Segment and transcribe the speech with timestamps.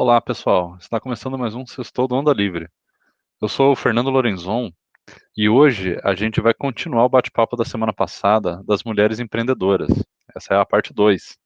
[0.00, 0.76] Olá, pessoal.
[0.80, 2.68] Está começando mais um Sextou do Onda Livre.
[3.42, 4.70] Eu sou o Fernando Lorenzon
[5.36, 9.88] e hoje a gente vai continuar o bate-papo da semana passada das mulheres empreendedoras.
[10.36, 11.36] Essa é a parte 2.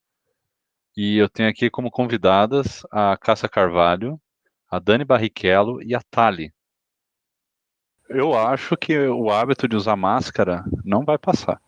[0.94, 4.20] E eu tenho aqui como convidadas a Cássia Carvalho,
[4.70, 6.52] a Dani Barrichello e a Tali.
[8.06, 11.58] Eu acho que o hábito de usar máscara não vai passar.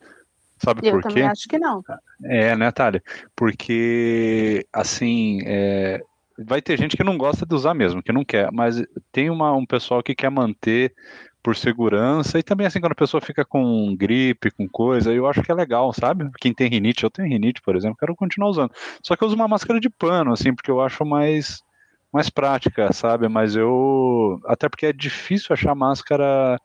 [0.58, 1.08] Sabe Eu por quê?
[1.08, 1.82] também acho que não.
[2.24, 3.02] É, né, Thalia?
[3.34, 6.02] Porque, assim, é,
[6.38, 9.52] vai ter gente que não gosta de usar mesmo, que não quer, mas tem uma,
[9.52, 10.94] um pessoal que quer manter
[11.42, 15.42] por segurança, e também, assim, quando a pessoa fica com gripe, com coisa, eu acho
[15.42, 16.30] que é legal, sabe?
[16.40, 18.72] Quem tem rinite, eu tenho rinite, por exemplo, quero continuar usando.
[19.02, 21.62] Só que eu uso uma máscara de pano, assim, porque eu acho mais,
[22.10, 23.28] mais prática, sabe?
[23.28, 24.40] Mas eu.
[24.46, 26.58] Até porque é difícil achar máscara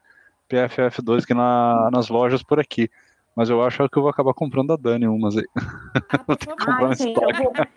[0.49, 2.89] PFF2 aqui na, nas lojas por aqui.
[3.35, 5.45] Mas eu acho que eu vou acabar comprando a Dani umas aí.
[5.57, 7.69] Ah, Vou que comprar um estoque.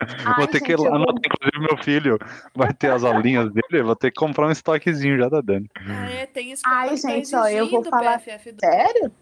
[0.00, 0.34] Eu vou.
[0.36, 2.18] Ai, ter que gente, eu vou- anotar, inclusive, meu filho
[2.54, 5.68] vai ter as aulinhas dele, vou ter que comprar um estoquezinho já da Dani.
[5.88, 8.58] Ah, é, tem escola Ai, que tá gente, ó, eu vou falar- PFF2.
[8.60, 9.12] Sério?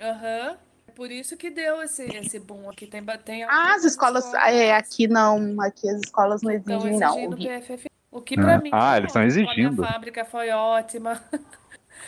[0.00, 0.56] Aham.
[0.88, 2.86] É Por isso que deu esse, esse boom aqui.
[2.86, 4.34] Tem, tem Ah, as algumas escolas.
[4.34, 5.60] É, aqui não.
[5.60, 7.30] Aqui as escolas não exigem, não.
[7.32, 7.86] PFF.
[8.10, 8.58] O que pra Ah.
[8.58, 8.70] mim.
[8.72, 9.84] Ah, tá eles estão exigindo.
[9.84, 11.20] A fábrica foi ótima.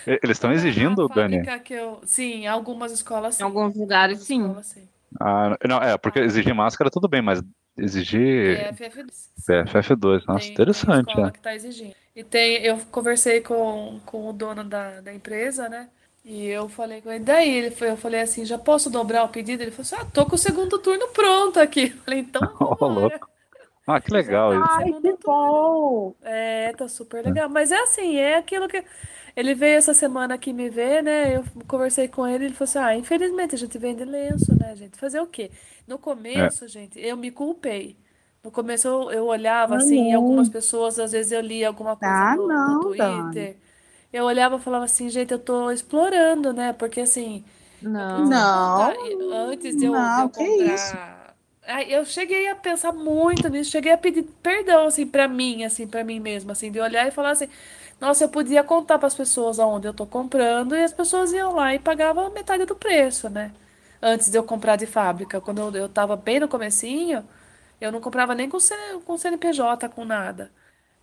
[0.06, 1.42] Eles estão exigindo, A Dani?
[1.58, 2.00] que eu...
[2.04, 3.42] Sim, algumas escolas sim.
[3.42, 4.40] Em alguns lugares, sim.
[4.40, 4.88] escolas, sim.
[5.20, 7.42] Ah, não, é, porque exigir máscara tudo bem, mas
[7.78, 9.28] exigir PFF2.
[9.48, 11.04] PFF2, nossa, Tem- interessante.
[11.06, 11.30] Tem escola é.
[11.30, 11.94] que tá exigindo.
[12.14, 15.88] E tem, eu conversei com, com o dono da, da empresa, né?
[16.24, 19.28] E eu falei com ele, daí ele foi, eu falei assim, já posso dobrar o
[19.28, 19.62] pedido?
[19.62, 21.92] Ele falou assim, ah, tô com o segundo turno pronto aqui.
[21.94, 22.42] Eu falei, então
[22.78, 23.16] vambora.
[23.16, 23.30] louco.
[23.86, 24.70] Ah, que legal isso.
[24.70, 26.14] Ai, que bom!
[26.22, 27.48] É, tá super legal.
[27.48, 28.84] Mas é assim, é aquilo que.
[29.36, 31.36] Ele veio essa semana aqui me ver, né?
[31.36, 34.98] Eu conversei com ele, ele falou assim: ah, infelizmente a gente vende lenço, né, gente?
[34.98, 35.50] Fazer o quê?
[35.86, 37.96] No começo, gente, eu me culpei.
[38.42, 40.14] No começo eu, eu olhava Ah, assim, não.
[40.14, 43.56] algumas pessoas, às vezes eu lia alguma coisa Ah, no, no não, Twitter.
[44.12, 46.72] Eu olhava e falava assim, gente, eu tô explorando, né?
[46.72, 47.44] Porque assim.
[47.80, 48.52] Não.
[48.78, 48.92] Não.
[49.30, 50.74] Antes de eu, de Não, eu que comprar.
[50.74, 50.98] isso.
[51.66, 55.86] Ai, Eu cheguei a pensar muito nisso, cheguei a pedir perdão, assim, pra mim, assim,
[55.86, 57.48] pra mim mesma, assim, de olhar e falar assim,
[58.00, 61.74] nossa, eu podia contar pras pessoas aonde eu tô comprando e as pessoas iam lá
[61.74, 63.52] e pagavam metade do preço, né?
[64.00, 67.26] Antes de eu comprar de fábrica, quando eu, eu tava bem no comecinho,
[67.80, 70.50] eu não comprava nem com, C- com CNPJ, com nada.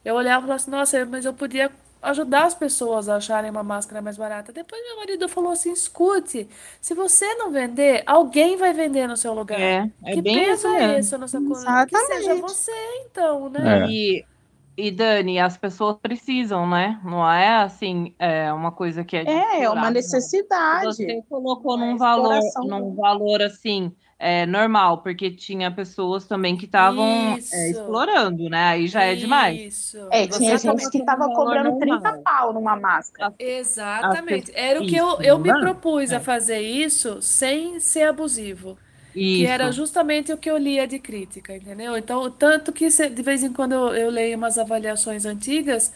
[0.04, 3.64] Eu olhava e falava assim, nossa, mas eu podia ajudar as pessoas a acharem uma
[3.64, 4.54] máscara mais barata.
[4.54, 6.48] Depois meu marido falou assim, escute,
[6.82, 9.72] se você não vender, alguém vai vender no seu lugar.
[9.72, 11.84] É, é Que bem peso isso é sua coluna?
[11.86, 12.72] Que seja você,
[13.06, 13.80] então, né?
[13.88, 13.88] É.
[13.88, 14.26] E,
[14.78, 17.00] e Dani, as pessoas precisam, né?
[17.04, 20.86] Não é assim, é uma coisa que é É, é uma necessidade.
[20.86, 26.66] Você colocou é num valor, num valor assim, é, normal, porque tinha pessoas também que
[26.66, 28.66] estavam é, explorando, né?
[28.70, 29.62] Aí já é demais.
[29.62, 29.98] Isso.
[30.12, 30.84] É, tinha Exatamente.
[30.84, 32.24] gente que tava Um valor cobrando 30 normal.
[32.24, 33.34] pau numa máscara.
[33.38, 34.52] Exatamente.
[34.54, 35.60] Era o que eu, eu me né?
[35.60, 36.20] propus a É.
[36.20, 38.78] fazer isso sem ser abusivo.
[39.16, 39.52] Que Isso.
[39.52, 41.98] era justamente o que eu lia de crítica, entendeu?
[41.98, 45.94] Então, tanto que de vez em quando eu, eu leio umas avaliações antigas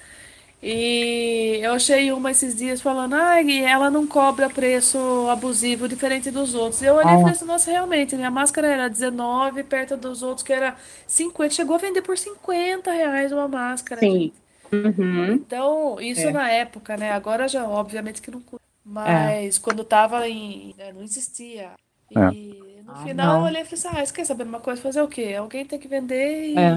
[0.62, 4.97] e eu achei uma esses dias falando, ah, ela não cobra preço
[5.29, 6.81] abusivo diferente dos outros.
[6.81, 7.19] Eu olhei e Ah.
[7.19, 10.75] falei assim, nossa, realmente, minha máscara era 19, perto dos outros que era
[11.08, 14.31] 50, chegou a vender por 50 reais uma máscara, Sim.
[14.72, 15.34] Uhum.
[15.34, 16.31] Então, isso É.
[16.31, 17.12] na época, né?
[17.12, 18.66] Agora já, obviamente que não custa.
[18.85, 20.74] Mas quando tava em.
[20.78, 21.72] né, não existia.
[22.16, 22.69] É.
[22.89, 23.44] No Ah, final eu não.
[23.45, 24.81] olhei e falei assim: ah, você quer saber de uma coisa?
[24.81, 25.35] Fazer o quê?
[25.38, 26.57] Alguém tem que vender e.
[26.59, 26.75] É.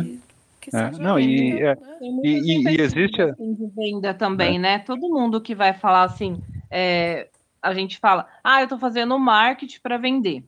[0.60, 1.98] Que É, não, e- é- né?
[2.22, 3.20] E, e- e existe.
[3.20, 4.78] a- assim de venda também, né?
[4.80, 6.40] Todo mundo que vai falar assim,
[6.70, 7.28] é,
[7.60, 10.44] a gente fala, ah, eu tô fazendo marketing para vender.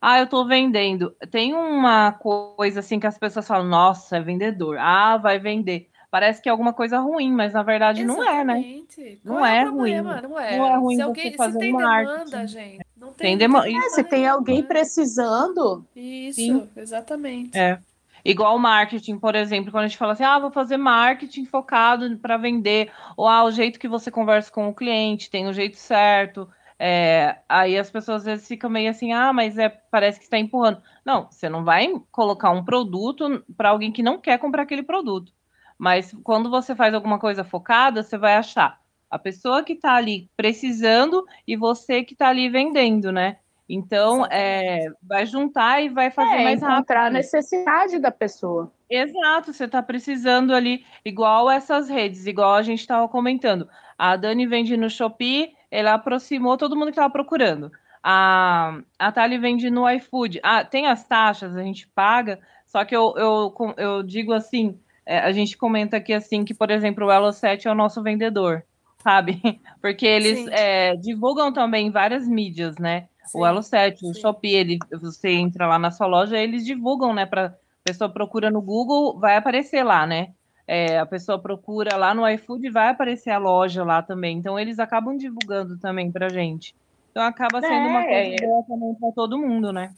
[0.00, 1.16] Ah, eu tô vendendo.
[1.30, 4.76] Tem uma coisa assim que as pessoas falam, nossa, é vendedor.
[4.78, 5.88] Ah, vai vender.
[6.14, 8.60] Parece que é alguma coisa ruim, mas na verdade não é, né?
[8.60, 9.20] Exatamente.
[9.24, 10.00] Não Qual é é ruim.
[10.00, 10.56] Não é.
[10.56, 12.24] Não é ruim Se você alguém, se fazer tem marketing.
[12.24, 12.86] demanda, gente.
[12.96, 14.68] Não Tem tem, dema- não tem É, se tem alguém né?
[14.68, 16.68] precisando, Isso, Sim.
[16.76, 17.58] exatamente.
[17.58, 17.80] É.
[18.24, 22.16] Igual o marketing, por exemplo, quando a gente fala assim, ah, vou fazer marketing focado
[22.18, 25.76] para vender, ou ah, o jeito que você conversa com o cliente, tem o jeito
[25.76, 26.48] certo.
[26.78, 30.38] É, aí as pessoas às vezes ficam meio assim, ah, mas é, parece que está
[30.38, 30.80] empurrando.
[31.04, 35.32] Não, você não vai colocar um produto para alguém que não quer comprar aquele produto.
[35.78, 38.80] Mas quando você faz alguma coisa focada, você vai achar
[39.10, 43.36] a pessoa que está ali precisando e você que está ali vendendo, né?
[43.68, 47.16] Então, é, vai juntar e vai fazer é mais encontrar a rápido.
[47.16, 48.70] necessidade da pessoa.
[48.90, 53.68] Exato, você está precisando ali, igual essas redes, igual a gente estava comentando.
[53.96, 57.70] A Dani vende no Shopee, ela aproximou todo mundo que estava procurando.
[58.02, 60.40] A, a Thali vende no iFood.
[60.42, 65.18] Ah, tem as taxas, a gente paga, só que eu, eu, eu digo assim, é,
[65.18, 68.64] a gente comenta aqui assim que, por exemplo, o Elo 7 é o nosso vendedor,
[69.02, 69.40] sabe?
[69.80, 73.08] Porque eles é, divulgam também várias mídias, né?
[73.24, 77.14] Sim, o Elo 7, o Shopee, ele, você entra lá na sua loja, eles divulgam,
[77.14, 77.26] né?
[77.26, 77.54] Para
[77.84, 80.32] pessoa procura no Google, vai aparecer lá, né?
[80.66, 84.38] É, a pessoa procura lá no iFood, vai aparecer a loja lá também.
[84.38, 86.74] Então eles acabam divulgando também para gente.
[87.10, 88.46] Então acaba sendo uma coisa é.
[88.46, 89.92] boa também para todo mundo, né?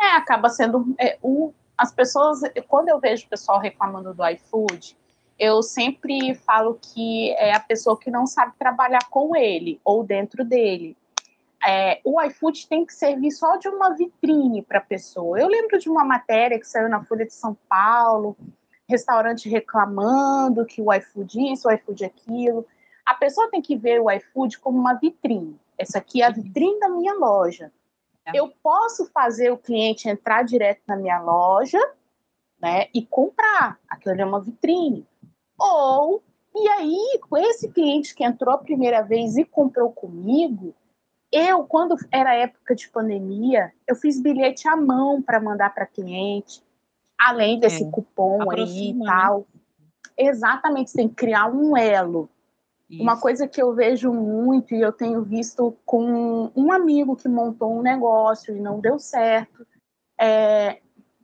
[0.00, 4.94] É, acaba sendo é, um, as pessoas, quando eu vejo o pessoal reclamando do iFood,
[5.38, 10.44] eu sempre falo que é a pessoa que não sabe trabalhar com ele ou dentro
[10.44, 10.94] dele.
[11.66, 15.40] É, o iFood tem que servir só de uma vitrine para a pessoa.
[15.40, 18.36] Eu lembro de uma matéria que saiu na Folha de São Paulo,
[18.86, 22.66] restaurante reclamando que o iFood isso, o iFood aquilo.
[23.06, 25.58] A pessoa tem que ver o iFood como uma vitrine.
[25.78, 27.72] Essa aqui é a vitrine da minha loja.
[28.26, 28.38] É.
[28.38, 31.80] Eu posso fazer o cliente entrar direto na minha loja,
[32.60, 33.78] né, e comprar.
[33.88, 35.06] Aquilo é uma vitrine.
[35.58, 36.22] Ou
[36.54, 40.74] e aí, com esse cliente que entrou a primeira vez e comprou comigo,
[41.30, 46.62] eu, quando era época de pandemia, eu fiz bilhete à mão para mandar para cliente,
[47.18, 47.90] além desse é.
[47.90, 49.06] cupom aí e né?
[49.06, 49.38] tal.
[49.38, 49.44] Né?
[50.18, 52.28] Exatamente, você tem que criar um elo.
[52.90, 53.00] Isso.
[53.00, 57.78] Uma coisa que eu vejo muito e eu tenho visto com um amigo que montou
[57.78, 59.64] um negócio e não deu certo,
[60.20, 60.80] é,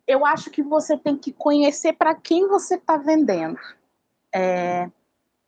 [0.07, 3.59] eu acho que você tem que conhecer para quem você está vendendo.
[4.33, 4.89] É,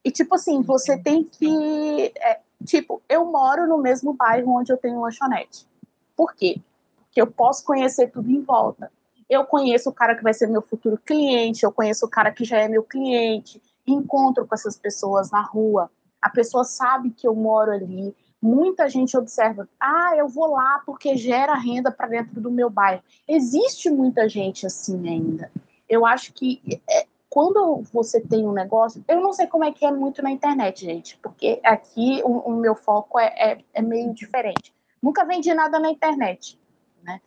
[0.05, 2.13] e tipo assim, você tem que.
[2.17, 5.69] É, tipo, eu moro no mesmo bairro onde eu tenho lanchonete.
[6.17, 6.61] Por quê?
[6.97, 8.91] Porque eu posso conhecer tudo em volta.
[9.31, 12.45] Eu conheço o cara que vai ser meu futuro cliente, eu conheço o cara que
[12.45, 15.89] já é meu cliente, encontro com essas pessoas na rua
[16.21, 18.15] a pessoa sabe que eu moro ali.
[18.41, 23.03] Muita gente observa, ah, eu vou lá porque gera renda para dentro do meu bairro.
[23.27, 25.51] Existe muita gente assim ainda.
[25.89, 29.85] Eu acho que é, quando você tem um negócio, eu não sei como é que
[29.85, 34.15] é muito na internet, gente, porque aqui o, o meu foco é, é, é, meio
[34.15, 34.73] diferente.
[35.03, 36.59] Nunca vendi nada na internet,
[37.03, 37.21] né?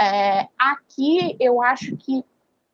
[0.00, 2.24] É, aqui eu acho que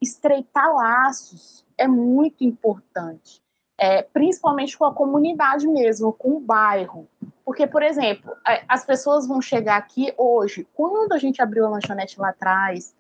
[0.01, 3.43] estreitar laços é muito importante
[3.81, 7.09] é, principalmente com a comunidade mesmo, com o bairro.
[7.43, 8.37] Porque, por exemplo,
[8.69, 10.69] as pessoas vão chegar aqui hoje.
[10.75, 12.95] Quando a gente abriu a lanchonete lá atrás,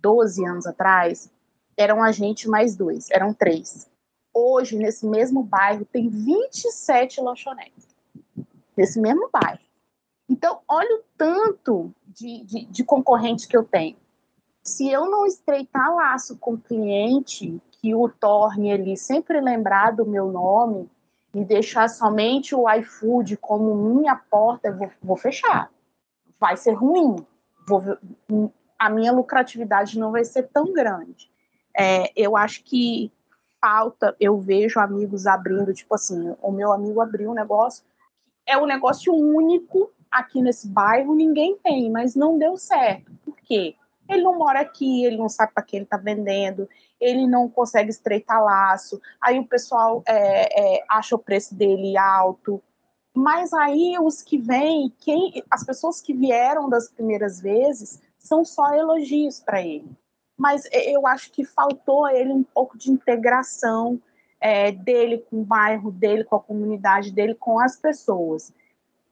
[0.00, 1.30] 12 anos atrás,
[1.76, 3.86] eram a gente mais dois, eram três.
[4.32, 7.86] Hoje, nesse mesmo bairro, tem 27 lanchonetes.
[8.74, 9.60] Nesse mesmo bairro.
[10.30, 13.98] Então, olha o tanto de, de, de concorrente que eu tenho.
[14.62, 20.06] Se eu não estreitar laço com o cliente, que o torne ele sempre lembrar do
[20.06, 20.88] meu nome
[21.34, 25.68] e deixar somente o iFood como minha porta, eu vou, vou fechar.
[26.38, 27.16] Vai ser ruim.
[27.66, 27.82] Vou,
[28.78, 31.28] a minha lucratividade não vai ser tão grande.
[31.76, 33.10] É, eu acho que
[33.60, 37.84] falta, eu vejo amigos abrindo, tipo assim, o meu amigo abriu um negócio,
[38.46, 43.10] é um negócio único aqui nesse bairro, ninguém tem, mas não deu certo.
[43.24, 43.74] Por quê?
[44.08, 46.68] Ele não mora aqui, ele não sabe para que ele está vendendo,
[47.00, 52.62] ele não consegue estreitar laço, aí o pessoal é, é, acha o preço dele alto.
[53.14, 58.74] Mas aí os que vêm, quem, as pessoas que vieram das primeiras vezes, são só
[58.74, 59.90] elogios para ele.
[60.36, 64.00] Mas eu acho que faltou a ele um pouco de integração
[64.40, 68.52] é, dele com o bairro, dele com a comunidade, dele com as pessoas.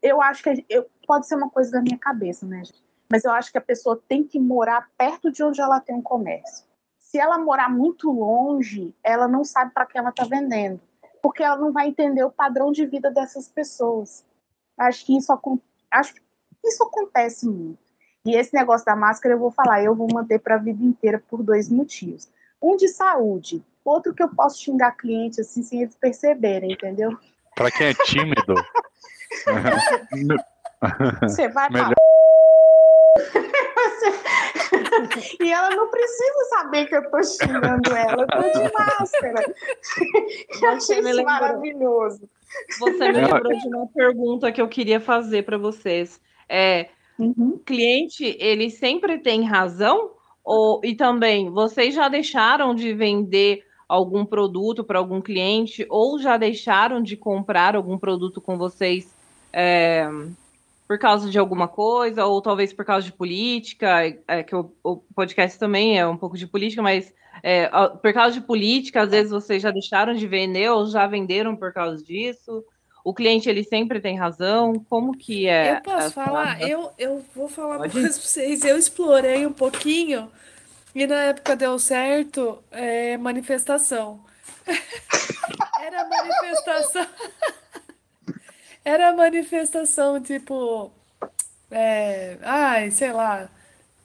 [0.02, 2.89] Eu acho que eu, pode ser uma coisa da minha cabeça, né, gente?
[3.10, 6.02] Mas eu acho que a pessoa tem que morar perto de onde ela tem um
[6.02, 6.64] comércio.
[6.96, 10.80] Se ela morar muito longe, ela não sabe para que ela está vendendo,
[11.20, 14.24] porque ela não vai entender o padrão de vida dessas pessoas.
[14.78, 15.32] Acho que isso,
[15.90, 16.22] acho que
[16.64, 17.80] isso acontece muito.
[18.24, 21.20] E esse negócio da máscara eu vou falar, eu vou manter para a vida inteira
[21.28, 22.28] por dois motivos.
[22.62, 27.18] Um de saúde, outro que eu posso xingar cliente assim sem eles perceberem, entendeu?
[27.56, 28.54] Para quem é tímido.
[31.22, 31.94] Você vai Melhor
[35.40, 39.44] e ela não precisa saber que eu tô xingando ela, eu tô de máscara.
[40.62, 42.28] eu achei isso maravilhoso.
[42.78, 46.20] Você me lembrou de uma pergunta que eu queria fazer para vocês.
[46.48, 47.54] É, uhum.
[47.54, 50.12] O cliente, ele sempre tem razão?
[50.44, 56.36] Ou, e também, vocês já deixaram de vender algum produto para algum cliente ou já
[56.36, 59.12] deixaram de comprar algum produto com vocês
[59.52, 60.08] é,
[60.90, 64.96] por causa de alguma coisa, ou talvez por causa de política, é, que o, o,
[65.14, 69.30] podcast também é um pouco de política, mas é, por causa de política, às vezes
[69.30, 72.64] vocês já deixaram de vender ou já venderam por causa disso.
[73.04, 74.84] O cliente ele sempre tem razão.
[74.90, 75.76] Como que é?
[75.76, 76.60] Eu posso falar?
[76.60, 77.96] Eu, eu vou falar Pode?
[77.96, 78.64] uma coisa para vocês.
[78.64, 80.28] Eu explorei um pouquinho
[80.92, 84.24] e na época deu certo é, manifestação.
[85.80, 87.06] Era manifestação.
[88.84, 90.90] Era manifestação, tipo.
[91.70, 93.48] É, ai, sei lá.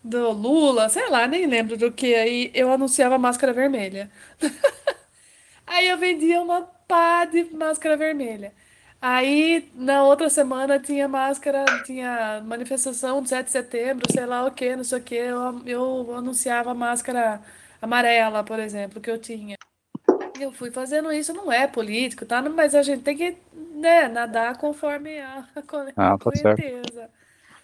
[0.03, 2.13] Do Lula, sei lá, nem lembro do que.
[2.15, 4.11] Aí eu anunciava máscara vermelha.
[5.67, 8.53] Aí eu vendia uma pá de máscara vermelha.
[9.01, 14.51] Aí, na outra semana, tinha máscara, tinha manifestação do 7 de setembro, sei lá o
[14.51, 15.15] que, não sei o que.
[15.15, 17.41] Eu, eu anunciava máscara
[17.81, 19.55] amarela, por exemplo, que eu tinha.
[20.39, 22.41] Eu fui fazendo isso, não é político, tá?
[22.41, 23.37] Mas a gente tem que
[23.85, 25.61] né, nadar conforme a, a
[25.95, 27.07] ah, tá correnteza.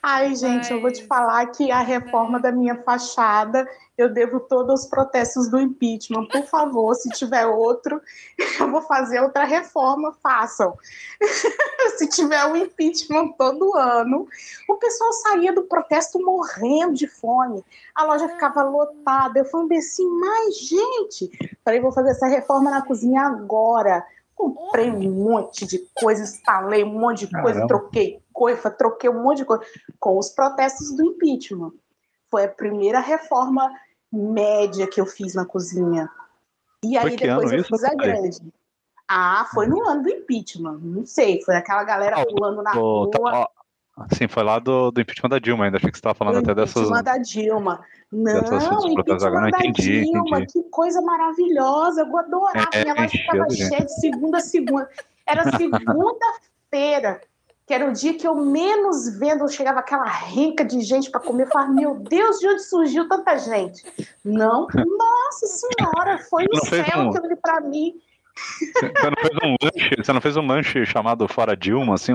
[0.04, 0.72] Ai, gente, Mas...
[0.72, 5.48] eu vou te falar que a reforma da minha fachada, eu devo todos os protestos
[5.50, 6.28] do impeachment.
[6.28, 8.02] Por favor, se tiver outro,
[8.60, 10.76] eu vou fazer outra reforma, façam.
[11.98, 14.28] se tiver o um impeachment todo ano,
[14.70, 17.64] o pessoal saía do protesto morrendo de fome,
[17.96, 19.40] a loja ficava lotada.
[19.40, 24.04] Eu falei assim, mas gente, falei, vou fazer essa reforma na cozinha agora
[24.50, 27.68] comprei um monte de coisa, instalei um monte de coisa, Caramba.
[27.68, 29.64] troquei coisa, troquei um monte de coisa
[30.00, 31.72] com os protestos do impeachment.
[32.30, 33.70] Foi a primeira reforma
[34.12, 36.10] média que eu fiz na cozinha.
[36.84, 38.40] E aí depois eu fiz a grande.
[39.08, 40.80] Ah, foi no ano do impeachment.
[40.82, 43.12] Não sei, foi aquela galera pulando na rua.
[43.12, 43.50] Tá,
[44.14, 45.78] Sim, foi lá do, do impeachment da Dilma ainda.
[45.78, 46.84] Achei que você estava falando até dessas.
[46.84, 47.82] Impeachment da Dilma.
[48.12, 50.54] Não, impeachment não, entendi, da Dilma, entendi.
[50.54, 52.02] que coisa maravilhosa.
[52.02, 52.70] Eu adorava.
[52.74, 54.90] É, Minha loja estava cheia de segunda a segunda.
[55.26, 57.22] Era segunda-feira,
[57.66, 61.44] que era o dia que eu menos vendo, chegava aquela renca de gente para comer.
[61.44, 63.84] Eu falava, meu Deus, de onde surgiu tanta gente?
[64.26, 67.12] Não, nossa senhora, foi o céu um...
[67.12, 67.94] que eu para mim.
[68.60, 72.14] Você não fez um lanche, você não fez um lanche chamado Fora Dilma, assim?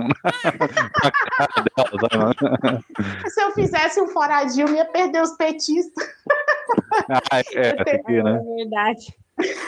[2.10, 2.32] dela,
[3.28, 6.06] Se eu fizesse um Fora Dilma, ia perder os petistas.
[7.08, 8.40] Ah, é, é, que, né?
[8.40, 9.14] é verdade.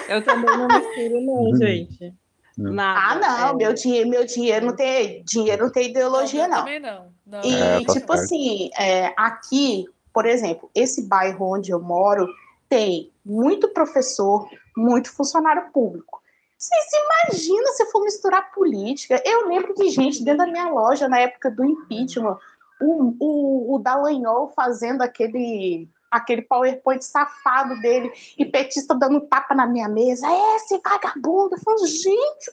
[0.09, 1.57] Eu também não misturo, não, uhum.
[1.57, 2.15] gente.
[2.57, 3.55] Nada, ah, não, é.
[3.55, 6.59] meu, dinheiro, meu dinheiro não tem dinheiro não tem ideologia, não.
[6.59, 7.07] Também não.
[7.25, 7.41] não.
[7.45, 8.13] E, é, tá tipo certo.
[8.13, 12.27] assim, é, aqui, por exemplo, esse bairro onde eu moro
[12.69, 16.18] tem muito professor, muito funcionário público.
[16.59, 19.23] Vocês imaginam se for misturar política?
[19.25, 22.37] Eu lembro de gente dentro da minha loja na época do impeachment,
[22.81, 29.67] o, o, o Dallagnol fazendo aquele aquele PowerPoint safado dele e petista dando tapa na
[29.67, 30.27] minha mesa.
[30.27, 31.55] É, esse vagabundo.
[31.55, 32.51] Eu falo, gente,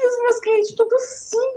[0.00, 1.54] e os meus clientes tudo sim.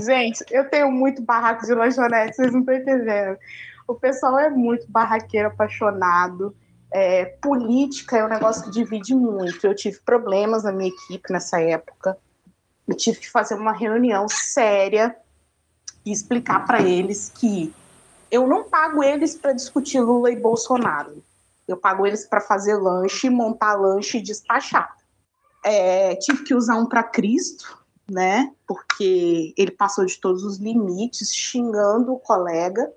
[0.04, 3.38] gente, eu tenho muito barraco de lanchonete, vocês não estão entendendo.
[3.86, 6.54] O pessoal é muito barraqueiro, apaixonado.
[6.94, 9.66] É, política é um negócio que divide muito.
[9.66, 12.18] Eu tive problemas na minha equipe nessa época.
[12.86, 15.16] Eu tive que fazer uma reunião séria
[16.04, 17.72] e explicar para eles que
[18.30, 21.22] eu não pago eles para discutir Lula e Bolsonaro.
[21.68, 24.96] Eu pago eles para fazer lanche, montar lanche e despachar.
[25.64, 27.78] É, tive que usar um para Cristo,
[28.10, 28.52] né?
[28.66, 32.90] Porque ele passou de todos os limites, xingando o colega.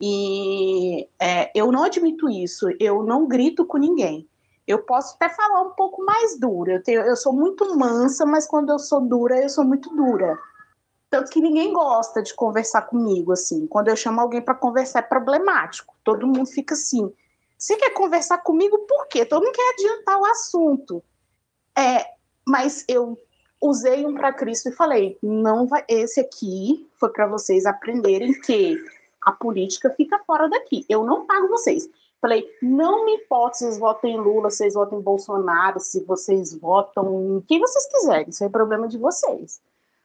[0.00, 4.26] E é, eu não admito isso, eu não grito com ninguém.
[4.66, 6.74] Eu posso até falar um pouco mais dura.
[6.74, 10.38] Eu, tenho, eu sou muito mansa, mas quando eu sou dura, eu sou muito dura.
[11.10, 13.66] Tanto que ninguém gosta de conversar comigo, assim.
[13.66, 15.94] Quando eu chamo alguém para conversar, é problemático.
[16.04, 17.12] Todo mundo fica assim.
[17.58, 19.26] Você quer conversar comigo por quê?
[19.26, 21.02] Todo mundo quer adiantar o assunto.
[21.76, 22.06] É,
[22.46, 23.18] mas eu
[23.60, 25.84] usei um para Cristo e falei: não vai.
[25.88, 28.78] Esse aqui foi para vocês aprenderem que
[29.22, 30.84] a política fica fora daqui.
[30.88, 31.88] Eu não pago vocês.
[32.20, 36.04] Falei, não me importa se vocês votam em Lula, se vocês votam em Bolsonaro, se
[36.04, 39.60] vocês votam em quem vocês quiserem, isso é problema de vocês.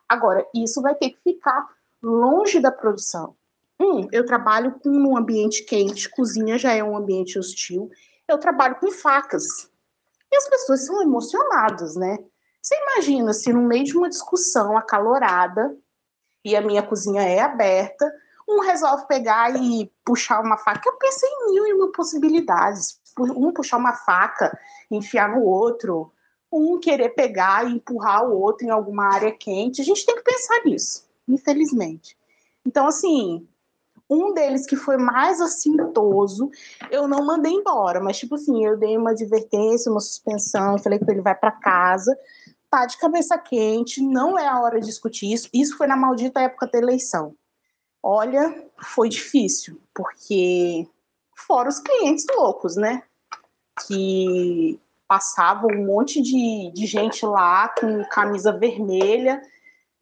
[0.08, 1.68] Agora, isso vai ter que ficar
[2.02, 3.36] longe da produção.
[3.80, 7.92] Um, eu trabalho com um ambiente quente, cozinha já é um ambiente hostil,
[8.28, 9.70] eu trabalho com facas.
[10.32, 12.18] E as pessoas são emocionadas, né?
[12.62, 15.76] Você imagina se no meio de uma discussão acalorada,
[16.46, 18.10] e a minha cozinha é aberta,
[18.48, 20.90] um resolve pegar e puxar uma faca.
[20.90, 23.00] Eu pensei em mil e uma possibilidades.
[23.18, 24.58] Um puxar uma faca,
[24.92, 26.12] enfiar no outro,
[26.52, 29.82] um querer pegar e empurrar o outro em alguma área quente.
[29.82, 32.18] A gente tem que pensar nisso, infelizmente.
[32.66, 33.48] Então, assim,
[34.10, 36.52] um deles que foi mais assintoso,
[36.92, 41.10] eu não mandei embora, mas, tipo assim, eu dei uma advertência, uma suspensão, falei que
[41.10, 42.18] ele vai para casa,
[42.70, 45.50] tá de cabeça quente, não é a hora de discutir isso.
[45.54, 47.36] Isso foi na maldita época da eleição.
[48.08, 50.88] Olha, foi difícil, porque
[51.36, 53.02] fora os clientes loucos, né?
[53.88, 59.42] Que passavam um monte de, de gente lá com camisa vermelha.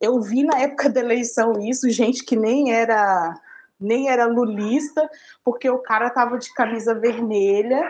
[0.02, 3.40] Eu vi na época da eleição isso, gente que nem era
[3.80, 5.10] nem era lulista,
[5.42, 7.90] porque o cara tava de camisa vermelha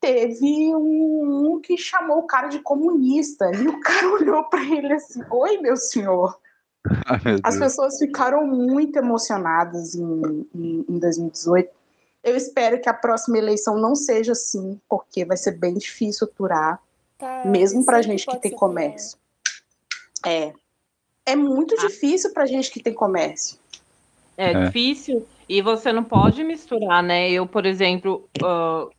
[0.00, 4.92] teve um, um que chamou o cara de comunista e o cara olhou para ele
[4.92, 6.40] assim: Oi, meu senhor.
[7.44, 11.70] As pessoas ficaram muito emocionadas em, em, em 2018.
[12.24, 16.80] Eu espero que a próxima eleição não seja assim, porque vai ser bem difícil aturar,
[17.18, 19.18] tá, mesmo para gente que tem comércio.
[20.24, 20.52] É.
[21.24, 21.86] É muito ah.
[21.86, 23.58] difícil para gente que tem comércio.
[24.36, 27.30] É, é, difícil e você não pode misturar, né?
[27.30, 28.90] Eu, por exemplo, uh,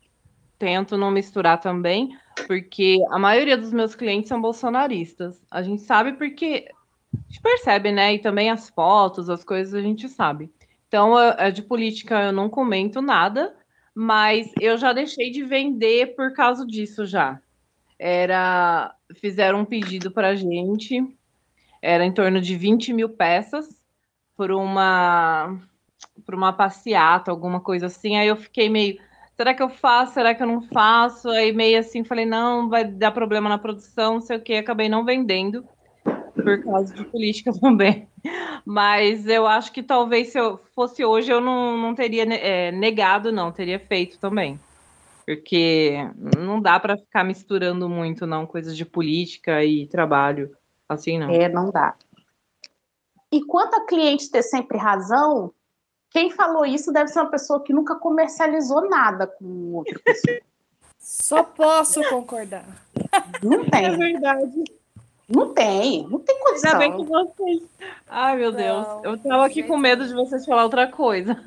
[0.59, 2.15] tento não misturar também,
[2.47, 5.41] porque a maioria dos meus clientes são bolsonaristas.
[5.49, 6.69] A gente sabe porque
[7.13, 8.13] a gente percebe, né?
[8.13, 10.51] E também as fotos, as coisas a gente sabe.
[10.87, 13.55] Então, a, de política eu não comento nada,
[13.95, 17.39] mas eu já deixei de vender por causa disso já.
[17.97, 18.93] Era.
[19.15, 21.03] Fizeram um pedido para gente,
[21.81, 23.81] era em torno de 20 mil peças
[24.35, 25.59] por uma
[26.25, 28.17] por uma passeata, alguma coisa assim.
[28.17, 28.99] Aí eu fiquei meio,
[29.35, 30.13] será que eu faço?
[30.13, 31.29] Será que eu não faço?
[31.29, 34.89] Aí meio assim, falei, não, vai dar problema na produção, não sei o que, acabei
[34.89, 35.67] não vendendo
[36.33, 38.07] por causa de política também.
[38.65, 43.31] Mas eu acho que talvez se eu fosse hoje eu não, não teria é, negado,
[43.31, 44.59] não, teria feito também.
[45.25, 45.95] Porque
[46.37, 50.55] não dá para ficar misturando muito, não, coisas de política e trabalho,
[50.87, 51.29] assim não.
[51.29, 51.95] É, não dá.
[53.31, 55.51] E quanto a cliente ter sempre razão,
[56.11, 60.39] quem falou isso deve ser uma pessoa que nunca comercializou nada com outra pessoa.
[60.99, 62.65] Só posso concordar.
[63.41, 63.85] Não tem.
[63.91, 64.63] É verdade.
[65.33, 66.79] Não tem, não tem condição.
[66.79, 67.61] Ainda bem que vocês.
[68.07, 68.87] Ai, meu Deus.
[68.87, 71.41] Não, eu tava aqui com medo de vocês falar outra coisa.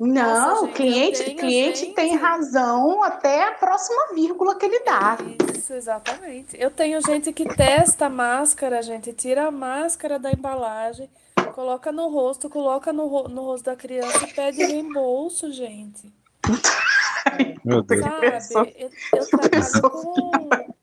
[0.00, 1.94] Não, Nossa, o cliente, tenho, cliente gente.
[1.94, 5.18] tem razão até a próxima vírgula que ele dá.
[5.56, 6.56] Isso, exatamente.
[6.58, 11.10] Eu tenho gente que testa a máscara, gente, tira a máscara da embalagem,
[11.52, 16.12] coloca no rosto, coloca no, no rosto da criança e pede reembolso, gente.
[17.64, 18.04] Meu Deus.
[18.44, 20.77] Sabe, eu, eu trabalho com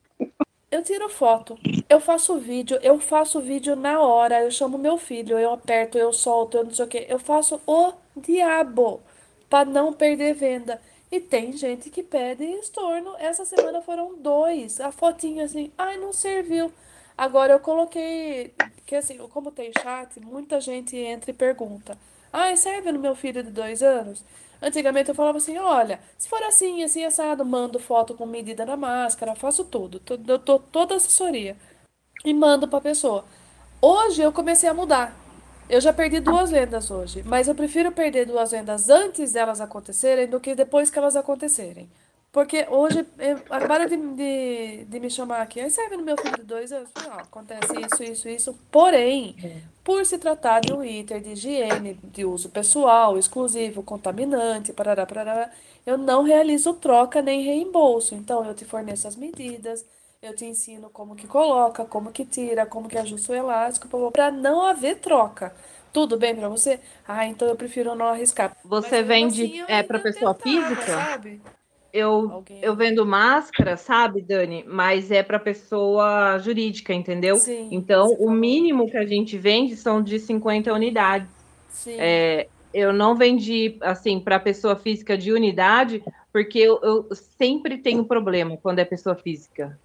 [0.76, 1.58] eu tiro foto,
[1.90, 6.12] eu faço vídeo, eu faço vídeo na hora, eu chamo meu filho, eu aperto, eu
[6.12, 9.02] solto, eu não sei o que, eu faço o diabo
[9.50, 10.82] para não perder venda.
[11.12, 13.16] E tem gente que pede estorno.
[13.20, 14.82] Essa semana foram dois.
[14.82, 16.72] A fotinha assim, ai, não serviu.
[17.18, 18.54] Agora eu coloquei,
[18.86, 21.98] que assim, como tem chat, muita gente entra e pergunta:
[22.34, 24.26] ai, serve no meu filho de dois anos?
[24.62, 28.78] Antigamente eu falava assim, olha, se for assim, assim, assado, mando foto com medida da
[28.78, 31.56] máscara, faço tudo, eu dou toda assessoria
[32.24, 33.26] e mando para a pessoa.
[33.82, 35.16] Hoje eu comecei a mudar.
[35.68, 40.28] Eu já perdi duas vendas hoje, mas eu prefiro perder duas vendas antes delas acontecerem
[40.28, 41.90] do que depois que elas acontecerem.
[42.36, 43.08] Porque hoje,
[43.50, 46.90] acabaram de, de, de, me chamar aqui, aí serve no meu filho de dois anos,
[46.96, 48.60] ah, acontece isso, isso, isso.
[48.70, 49.62] Porém, é.
[49.82, 55.50] por se tratar de um item de higiene, de uso pessoal, exclusivo, contaminante, parará, parará,
[55.86, 58.14] eu não realizo troca nem reembolso.
[58.14, 59.86] Então, eu te forneço as medidas,
[60.22, 64.30] eu te ensino como que coloca, como que tira, como que ajusta o elástico, para
[64.30, 65.56] não haver troca.
[65.94, 66.82] Tudo bem para você?
[67.08, 68.58] Ah, então eu prefiro não arriscar.
[68.66, 70.86] Você Mas, vende assim, é para pessoa física?
[70.86, 71.42] Sabe?
[71.96, 74.66] Eu, eu vendo máscara, sabe, Dani?
[74.68, 77.38] Mas é para pessoa jurídica, entendeu?
[77.38, 81.30] Sim, então, o mínimo que a gente vende são de 50 unidades.
[81.70, 81.96] Sim.
[81.98, 86.04] É, eu não vendi, assim, para pessoa física de unidade,
[86.34, 89.80] porque eu, eu, sempre tenho problema quando é pessoa física.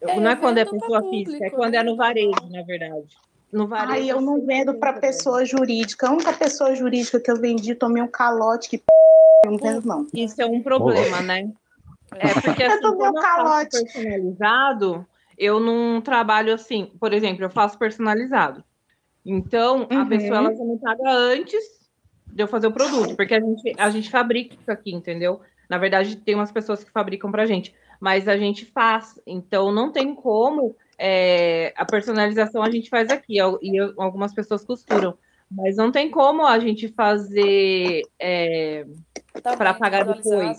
[0.00, 3.06] É, não é quando é pessoa público, física, é quando é no varejo, na verdade.
[3.52, 6.08] No varejo, Ai, eu não vendo para pessoa jurídica.
[6.08, 8.82] A única pessoa jurídica que eu vendi, tomei um calote que
[9.44, 10.06] não vendo, não.
[10.14, 11.50] Isso é um problema, né?
[12.12, 16.92] É, porque assim, eu como eu faço personalizado, eu não trabalho assim.
[17.00, 18.62] Por exemplo, eu faço personalizado.
[19.24, 20.00] Então, uhum.
[20.00, 21.62] a pessoa ela me paga antes
[22.26, 25.40] de eu fazer o produto, porque a gente, a gente fabrica aqui, entendeu?
[25.68, 29.20] Na verdade, tem umas pessoas que fabricam pra gente, mas a gente faz.
[29.26, 30.76] Então, não tem como.
[30.98, 35.16] É, a personalização a gente faz aqui, e algumas pessoas costuram.
[35.54, 38.86] Mas não tem como a gente fazer é,
[39.42, 40.58] tá para pagar depois.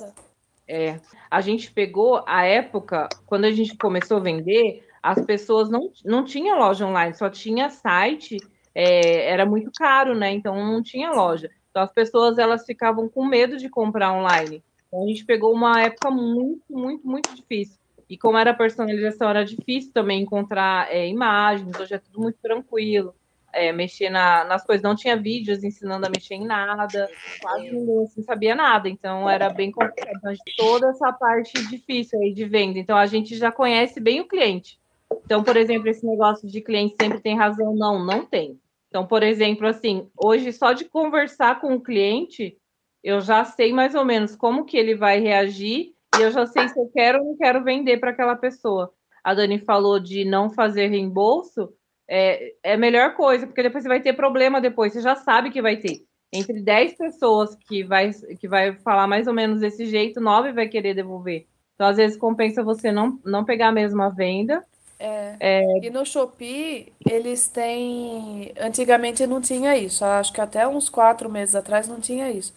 [0.67, 5.91] É, a gente pegou a época, quando a gente começou a vender, as pessoas não,
[6.05, 8.37] não tinham loja online, só tinha site,
[8.73, 10.31] é, era muito caro, né?
[10.31, 11.49] Então não tinha loja.
[11.69, 14.63] Então as pessoas elas ficavam com medo de comprar online.
[14.87, 17.77] Então a gente pegou uma época muito, muito, muito difícil.
[18.09, 23.13] E como era personalização, era difícil também encontrar é, imagens, hoje é tudo muito tranquilo
[23.53, 27.09] é, mexer na, nas coisas, não tinha vídeos ensinando a mexer em nada,
[27.41, 30.17] quase ninguém assim, sabia nada, então era bem complicado.
[30.17, 34.27] Então, toda essa parte difícil aí de venda, então a gente já conhece bem o
[34.27, 34.79] cliente.
[35.23, 38.59] Então, por exemplo, esse negócio de cliente sempre tem razão, não, não tem.
[38.89, 42.57] Então, por exemplo, assim, hoje só de conversar com o cliente,
[43.03, 46.69] eu já sei mais ou menos como que ele vai reagir e eu já sei
[46.69, 48.93] se eu quero ou não quero vender para aquela pessoa.
[49.23, 51.73] A Dani falou de não fazer reembolso,
[52.07, 55.51] é, é a melhor coisa, porque depois você vai ter problema depois, você já sabe
[55.51, 56.05] que vai ter.
[56.31, 60.67] Entre 10 pessoas que vai, que vai falar mais ou menos desse jeito, 9 vai
[60.67, 61.45] querer devolver.
[61.75, 64.63] Então, às vezes, compensa você não, não pegar a mesma venda.
[64.99, 65.35] É.
[65.39, 65.85] é.
[65.85, 68.51] E no Shopee, eles têm.
[68.59, 70.03] Antigamente não tinha isso.
[70.03, 72.53] Acho que até uns quatro meses atrás não tinha isso.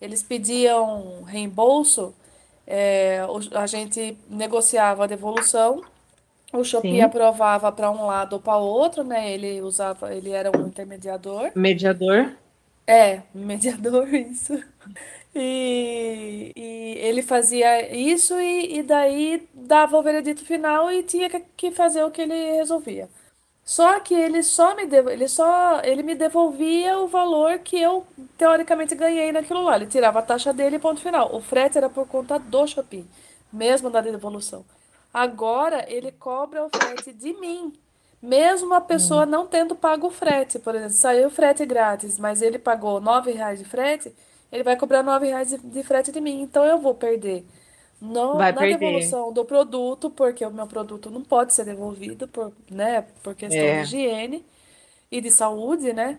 [0.00, 2.14] Eles pediam reembolso,
[2.66, 3.20] é,
[3.54, 5.82] a gente negociava a devolução
[6.52, 7.00] o Shopee Sim.
[7.02, 9.30] aprovava para um lado ou para outro, né?
[9.32, 11.52] Ele usava, ele era um intermediador.
[11.54, 12.32] Mediador.
[12.86, 14.60] É, mediador, isso.
[15.34, 21.70] E, e ele fazia isso e, e daí dava o veredito final e tinha que
[21.70, 23.08] fazer o que ele resolvia.
[23.64, 25.06] Só que ele só me dev...
[25.08, 28.04] ele só ele me devolvia o valor que eu
[28.36, 29.76] teoricamente ganhei naquilo lá.
[29.76, 31.32] Ele tirava a taxa dele e ponto final.
[31.32, 33.06] O frete era por conta do Shopee,
[33.52, 34.64] mesmo da devolução.
[35.12, 37.72] Agora ele cobra o frete de mim.
[38.22, 42.42] Mesmo a pessoa não tendo pago o frete, por exemplo, saiu o frete grátis, mas
[42.42, 44.14] ele pagou nove reais de frete,
[44.52, 46.42] ele vai cobrar nove reais de, de frete de mim.
[46.42, 47.46] Então eu vou perder
[48.00, 48.78] no, na perder.
[48.78, 53.58] devolução do produto, porque o meu produto não pode ser devolvido por, né, por questão
[53.58, 53.76] é.
[53.76, 54.44] de higiene
[55.10, 56.18] e de saúde, né?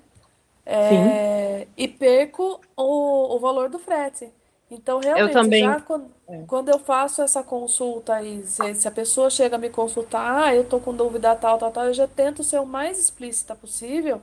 [0.66, 4.32] É, e perco o, o valor do frete.
[4.72, 5.64] Então, realmente, eu também...
[5.66, 6.44] já quando, é.
[6.48, 10.56] quando eu faço essa consulta e se, se, a pessoa chega a me consultar, ah,
[10.56, 14.22] eu tô com dúvida tal, tal, tal, eu já tento ser o mais explícita possível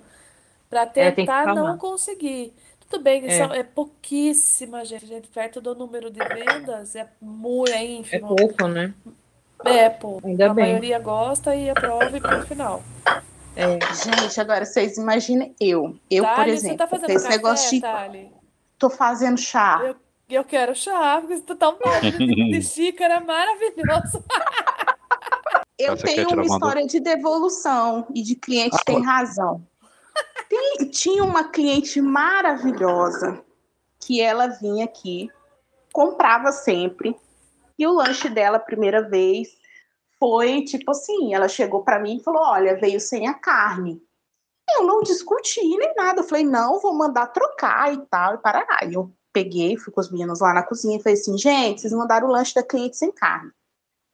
[0.71, 2.55] para é, tentar é, não conseguir.
[2.89, 3.37] Tudo bem, é.
[3.37, 8.33] São, é pouquíssima gente, gente, perto do número de vendas, é muito, é ínfimo.
[8.33, 8.95] É pouco, né?
[9.67, 10.27] É pouco.
[10.27, 10.65] Ainda a bem.
[10.65, 12.83] maioria gosta e aprova e pro final.
[13.55, 13.79] É.
[13.95, 15.95] Gente, agora vocês imaginem eu.
[16.11, 18.31] Eu, Thali, por exemplo, você tá fazendo esse café, negócio de.
[18.79, 19.83] Tô fazendo chá.
[19.85, 19.97] Eu
[20.35, 24.23] eu quero chá, porque tu tá um de xícara maravilhoso.
[25.79, 29.67] Eu tenho uma história de devolução e de cliente ah, tem razão.
[30.49, 33.43] Tem, tinha uma cliente maravilhosa
[34.01, 35.31] que ela vinha aqui,
[35.93, 37.17] comprava sempre,
[37.79, 39.49] e o lanche dela, a primeira vez,
[40.19, 44.03] foi tipo assim: ela chegou para mim e falou: Olha, veio sem a carne.
[44.71, 46.21] Eu não discuti nem nada.
[46.21, 48.81] Eu falei: Não, vou mandar trocar e tal, e parará.
[48.85, 51.93] E eu peguei, fui com os meninos lá na cozinha e falei assim, gente, vocês
[51.93, 53.51] mandaram o lanche da cliente sem carne.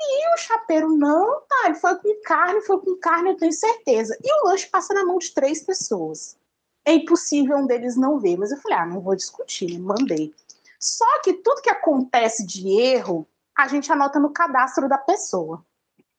[0.00, 4.16] E o chapeiro, não, tá, ele foi com carne, foi com carne, eu tenho certeza.
[4.22, 6.37] E o lanche passa na mão de três pessoas.
[6.85, 10.35] É impossível um deles não ver, mas eu falei, ah, não vou discutir, mandei.
[10.79, 15.64] Só que tudo que acontece de erro, a gente anota no cadastro da pessoa.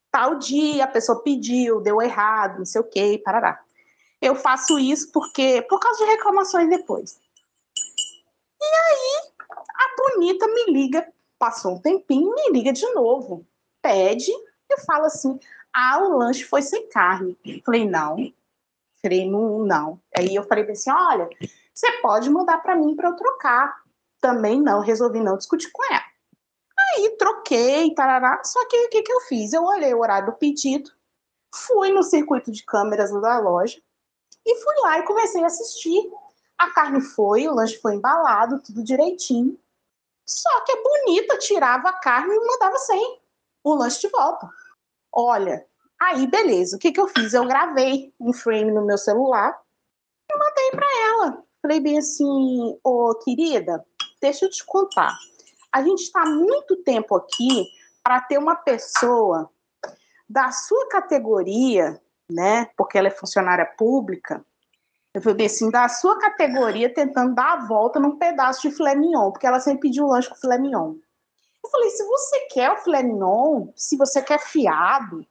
[0.10, 3.62] Tal dia, a pessoa pediu, deu errado, não sei o quê, parará.
[4.22, 7.20] Eu faço isso porque, por causa de reclamações depois.
[8.62, 13.46] E aí, a bonita me liga, passou um tempinho, me liga de novo,
[13.82, 14.32] pede,
[14.70, 15.40] e fala assim:
[15.74, 17.38] ah, o lanche foi sem carne.
[17.66, 18.16] Falei, não.
[19.02, 20.02] Falei, não, não.
[20.18, 21.30] Aí eu falei assim: olha,
[21.74, 23.84] você pode mandar para mim para eu trocar.
[24.22, 26.04] Também não, resolvi não discutir com ela.
[26.80, 28.42] Aí troquei, tarará.
[28.44, 29.54] Só que o que, que eu fiz?
[29.54, 30.90] Eu olhei o horário do pedido,
[31.54, 33.80] fui no circuito de câmeras da loja
[34.46, 36.10] e fui lá e comecei a assistir
[36.58, 39.58] a carne foi, o lanche foi embalado, tudo direitinho.
[40.26, 43.20] Só que a bonita tirava a carne e mandava sem
[43.64, 44.50] o lanche de volta.
[45.12, 45.66] Olha,
[46.00, 47.34] aí beleza, o que, que eu fiz?
[47.34, 49.60] Eu gravei um frame no meu celular
[50.32, 51.44] e mandei para ela.
[51.62, 53.86] Falei bem assim, ô querida,
[54.22, 55.18] deixa eu te contar.
[55.72, 57.68] A gente está muito tempo aqui
[58.04, 59.50] para ter uma pessoa
[60.28, 62.70] da sua categoria, né?
[62.78, 64.46] Porque ela é funcionária pública,
[65.16, 69.32] eu falei assim, da sua categoria tentando dar a volta num pedaço de filé mignon,
[69.32, 70.96] porque ela sempre pediu lanche com filé mignon.
[71.64, 75.26] Eu falei, se você quer o filé mignon, se você quer fiado,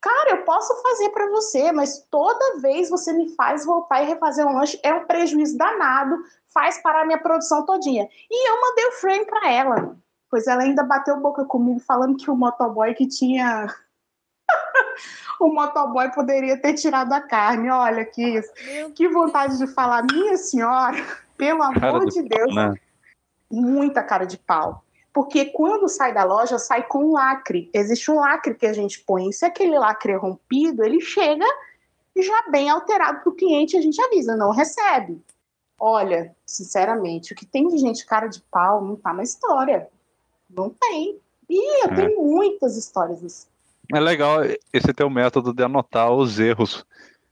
[0.00, 4.44] cara, eu posso fazer para você, mas toda vez você me faz voltar e refazer
[4.44, 6.16] um lanche, é um prejuízo danado,
[6.52, 8.08] faz parar minha produção todinha.
[8.28, 9.96] E eu mandei o frame para ela,
[10.28, 13.72] pois ela ainda bateu boca comigo falando que o motoboy que tinha
[15.40, 17.70] o motoboy poderia ter tirado a carne.
[17.70, 18.50] Olha que isso.
[18.94, 20.96] Que vontade de falar, minha senhora,
[21.36, 22.54] pelo amor de Deus.
[22.54, 22.74] Né?
[23.50, 24.84] Muita cara de pau.
[25.12, 27.70] Porque quando sai da loja, sai com lacre.
[27.72, 29.32] Existe um lacre que a gente põe.
[29.32, 31.46] Se aquele lacre é rompido, ele chega
[32.22, 35.22] já bem alterado para o cliente, a gente avisa, não recebe.
[35.78, 39.88] Olha, sinceramente, o que tem de gente cara de pau não tá na história.
[40.50, 41.20] Não tem.
[41.48, 41.94] E eu é.
[41.94, 43.46] tenho muitas histórias assim.
[43.94, 44.40] É legal
[44.72, 46.84] esse teu método de anotar os erros.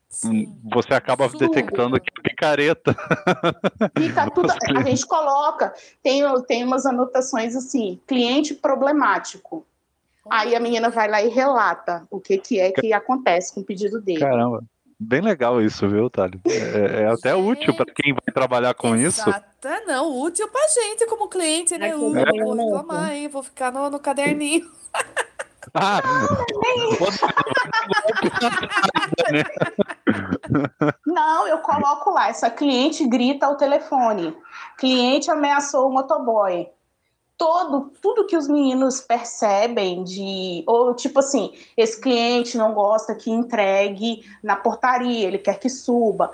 [0.09, 0.57] Sim.
[0.73, 1.40] você acaba tudo.
[1.40, 2.97] detectando que é picareta.
[3.99, 4.51] Fica tudo.
[4.51, 9.66] A gente coloca, tem, tem umas anotações assim, cliente problemático.
[10.31, 13.64] Aí a menina vai lá e relata o que, que é que acontece com o
[13.64, 14.21] pedido dele.
[14.21, 14.64] Caramba.
[14.99, 16.40] Bem legal isso, viu, Thali?
[16.47, 19.87] É, é até gente, útil para quem vai trabalhar com exata, isso.
[19.87, 21.88] Não, útil para gente como cliente, né?
[21.88, 21.97] É, é.
[21.97, 23.29] Vou reclamar, hein?
[23.29, 24.66] Vou ficar no, no caderninho.
[31.07, 32.29] Não, eu coloco lá.
[32.29, 34.37] Essa cliente grita ao telefone.
[34.79, 36.69] Cliente ameaçou o motoboy.
[37.39, 40.65] Todo, tudo que os meninos percebem de.
[40.67, 46.31] Ou tipo assim, esse cliente não gosta que entregue na portaria, ele quer que suba.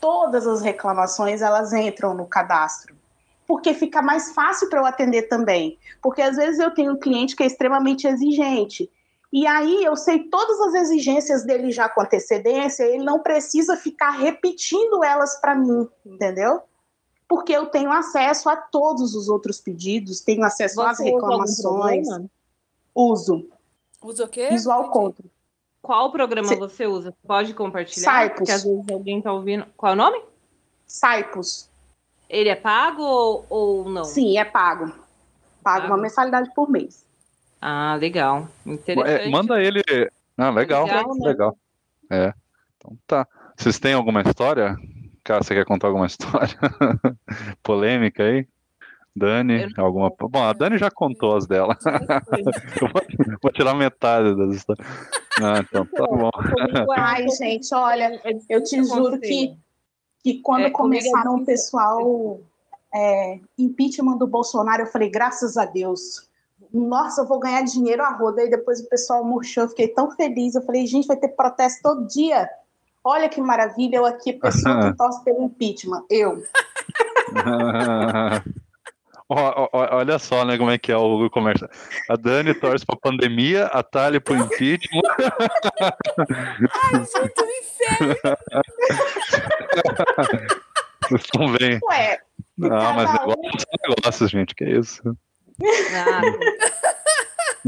[0.00, 2.95] Todas as reclamações elas entram no cadastro
[3.46, 5.78] porque fica mais fácil para eu atender também.
[6.02, 8.90] Porque às vezes eu tenho um cliente que é extremamente exigente.
[9.32, 14.10] E aí eu sei todas as exigências dele já com antecedência, ele não precisa ficar
[14.10, 16.62] repetindo elas para mim, entendeu?
[17.28, 22.08] Porque eu tenho acesso a todos os outros pedidos, tenho acesso Você às reclamações.
[22.94, 23.48] Uso.
[24.02, 24.48] Usa o quê?
[24.48, 25.30] Visual Control.
[25.82, 26.56] Qual programa Cê...
[26.56, 27.14] você usa?
[27.26, 28.22] Pode compartilhar?
[28.22, 28.38] Cypus.
[28.38, 29.66] Porque às vezes alguém está ouvindo.
[29.76, 30.20] Qual é o nome?
[30.86, 31.68] Cypus.
[32.28, 34.04] Ele é pago ou, ou não?
[34.04, 34.92] Sim, é pago.
[35.62, 37.04] Pago uma mensalidade por mês.
[37.60, 38.48] Ah, legal.
[38.64, 39.26] Interessante.
[39.26, 39.82] É, manda ele.
[40.36, 40.84] Ah, legal.
[40.84, 41.14] Legal.
[41.14, 41.26] Né?
[41.26, 41.58] legal.
[42.10, 42.34] É.
[42.76, 43.26] Então tá.
[43.56, 44.76] Vocês têm alguma história?
[45.24, 46.56] Cara, você quer contar alguma história?
[47.62, 48.46] Polêmica aí?
[49.16, 49.84] Dani, não...
[49.84, 50.12] alguma.
[50.20, 51.76] Bom, a Dani já contou as dela.
[52.80, 53.02] Eu vou,
[53.42, 54.86] vou, tirar metade das histórias.
[55.42, 56.30] Ah, então tá bom.
[56.96, 59.56] Ai, gente, olha, eu te juro que
[60.26, 62.40] que quando é, começaram o pessoal
[62.92, 66.28] é, impeachment do Bolsonaro, eu falei, graças a Deus.
[66.74, 68.42] Nossa, eu vou ganhar dinheiro a roda.
[68.42, 70.56] E depois o pessoal murchou, eu fiquei tão feliz.
[70.56, 72.50] Eu falei, gente, vai ter protesto todo dia.
[73.04, 76.04] Olha que maravilha, eu aqui, pessoa que torce pelo impeachment.
[76.10, 76.42] Eu.
[79.28, 81.68] Olha só, né, como é que é o comércio.
[82.08, 85.02] A Dani torce pra pandemia, a Thalia pro impeachment.
[85.80, 88.14] Ai, gente, o inferno!
[91.02, 91.78] Vocês estão bem.
[91.90, 92.18] Ué,
[92.56, 95.02] não, mas negócios são negócios, gente, que é isso.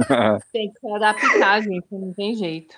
[0.09, 2.77] Ah, tem que se adaptar, gente, não tem jeito.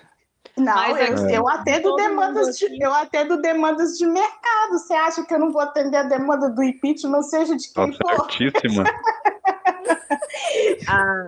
[0.57, 1.37] Não, Mas, eu, é.
[1.37, 4.73] eu atendo demandas de, eu atendo demandas de mercado.
[4.73, 8.31] Você acha que eu não vou atender a demanda do impeachment, seja de quem for?
[8.31, 8.83] Certíssima.
[10.87, 11.27] ah,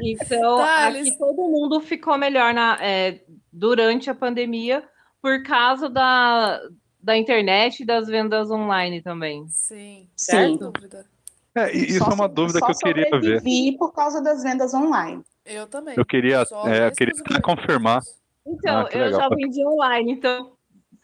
[0.00, 3.20] então, aqui todo mundo ficou melhor na, é,
[3.52, 4.82] durante a pandemia
[5.22, 6.60] por causa da,
[7.00, 9.46] da internet e das vendas online também.
[9.48, 10.58] Sim, Sim.
[11.54, 13.42] É, isso só, é uma dúvida que eu queria ver.
[13.78, 15.22] por causa das vendas online.
[15.44, 15.94] Eu também.
[15.96, 18.02] Eu queria, é, queria confirmar.
[18.48, 20.52] Então, ah, eu já vendi online, então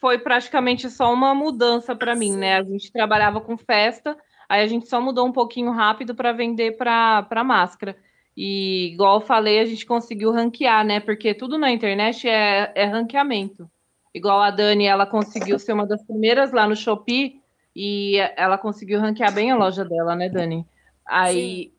[0.00, 2.56] foi praticamente só uma mudança para mim, né?
[2.56, 4.16] A gente trabalhava com festa,
[4.48, 7.96] aí a gente só mudou um pouquinho rápido para vender para máscara.
[8.36, 11.00] E igual eu falei, a gente conseguiu ranquear, né?
[11.00, 13.70] Porque tudo na internet é, é ranqueamento.
[14.12, 17.40] Igual a Dani, ela conseguiu ser uma das primeiras lá no Shopee
[17.74, 20.66] e ela conseguiu ranquear bem a loja dela, né, Dani?
[21.06, 21.72] Aí,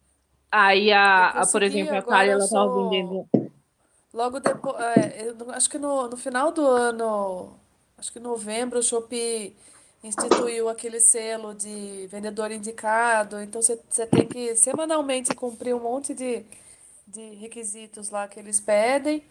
[0.51, 2.89] aí a, a, por exemplo, a Thalia, ela estava sou...
[2.89, 3.27] vendendo
[4.15, 7.53] Logo depois, é, acho que no, no final do ano,
[7.97, 9.53] acho que em novembro, o Shopee
[10.01, 13.41] instituiu aquele selo de vendedor indicado.
[13.41, 13.75] Então você
[14.07, 16.45] tem que semanalmente cumprir um monte de,
[17.05, 19.21] de requisitos lá que eles pedem.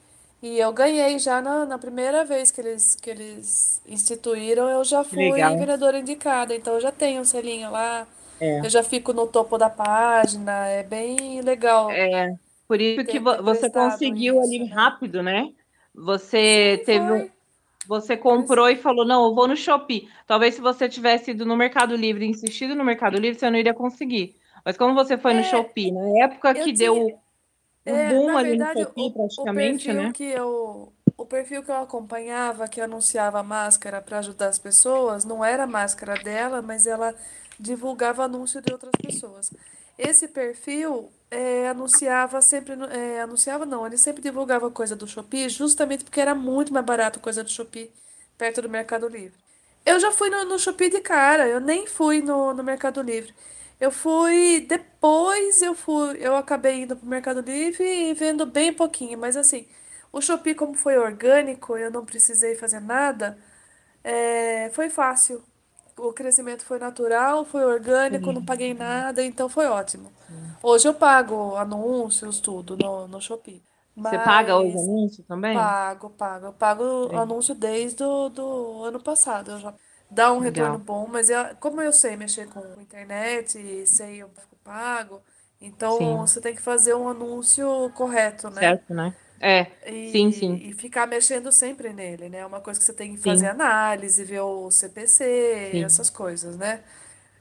[0.42, 5.02] E eu ganhei já na, na primeira vez que eles, que eles instituíram, eu já
[5.02, 5.56] fui Legal.
[5.56, 6.54] vendedora indicada.
[6.54, 8.06] Então eu já tenho um selinho lá.
[8.38, 8.58] É.
[8.58, 11.90] Eu já fico no topo da página, é bem legal.
[11.90, 12.36] É.
[12.66, 15.52] Por isso que você conseguiu isso, ali rápido, né?
[15.94, 17.28] Você Sim, teve um,
[17.86, 20.08] você comprou e falou: "Não, eu vou no Shopee".
[20.26, 23.74] Talvez se você tivesse ido no Mercado Livre, insistido no Mercado Livre, você não iria
[23.74, 24.34] conseguir.
[24.64, 26.96] Mas como você foi é, no Shopee, na época que deu
[27.86, 30.12] um é, boom ali verdade, no Shopee, praticamente, o né?
[30.12, 35.44] Que eu, o perfil que eu acompanhava, que anunciava máscara para ajudar as pessoas, não
[35.44, 37.14] era a máscara dela, mas ela
[37.60, 39.52] divulgava anúncio de outras pessoas.
[39.98, 46.04] Esse perfil é, anunciava sempre, é, anunciava não, ele sempre divulgava coisa do Shopee, justamente
[46.04, 47.92] porque era muito mais barato coisa do Shopee
[48.38, 49.36] perto do Mercado Livre.
[49.84, 53.34] Eu já fui no, no Shopee de cara, eu nem fui no, no Mercado Livre.
[53.80, 59.18] Eu fui depois, eu fui, eu acabei indo pro Mercado Livre e vendo bem pouquinho,
[59.18, 59.66] mas assim,
[60.12, 63.36] o Shopee como foi orgânico, eu não precisei fazer nada,
[64.04, 65.44] é, foi fácil
[65.98, 70.12] o crescimento foi natural, foi orgânico, não paguei nada, então foi ótimo.
[70.62, 73.62] Hoje eu pago anúncios, tudo no, no Shopee.
[74.02, 75.76] Você paga os anúncios também?
[75.90, 76.46] pago, pago.
[76.46, 77.22] Eu pago Sim.
[77.22, 79.52] anúncio desde o do ano passado.
[79.52, 79.74] Eu já
[80.10, 80.80] dá um retorno Legal.
[80.80, 85.22] bom, mas eu- como eu sei mexer com internet sei tráfego pago,
[85.60, 86.26] então Sim.
[86.26, 88.76] você tem que fazer um anúncio correto, né?
[88.76, 89.14] Certo, né?
[89.46, 89.66] É,
[90.10, 92.38] sim, sim, E, e ficar mexendo sempre nele, né?
[92.38, 96.08] É uma coisa que você tem que sim, fazer análise, ver o CPC, sim, essas
[96.08, 96.80] coisas, né?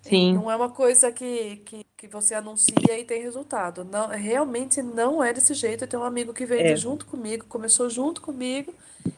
[0.06, 3.86] E sim, não é uma coisa que, que, que você anuncia e tem resultado.
[3.86, 5.86] Não, realmente não é desse jeito.
[5.86, 8.74] Eu tenho um amigo que vende é, junto comigo, começou junto comigo.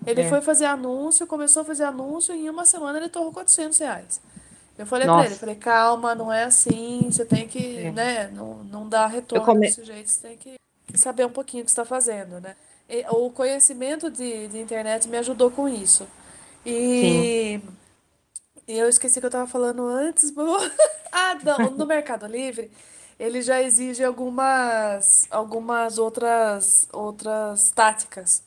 [0.06, 0.30] Ele é.
[0.30, 4.22] foi fazer anúncio, começou a fazer anúncio e em uma semana ele torrou 400 reais.
[4.78, 7.92] Eu falei pra ele, Nossa, falei, calma, não é assim, você tem que, é.
[7.92, 9.62] né, não, não dá retorno come...
[9.62, 10.58] desse jeito, você tem que
[10.98, 12.56] saber um pouquinho o que você está fazendo, né?
[13.10, 16.08] O conhecimento de, de internet me ajudou com isso.
[16.66, 17.60] E
[18.68, 20.32] e eu esqueci que eu estava falando antes.
[20.32, 20.58] bo-
[21.12, 22.70] Ah, não, no Mercado Livre,
[23.18, 28.44] ele já exige algumas, algumas outras, outras táticas.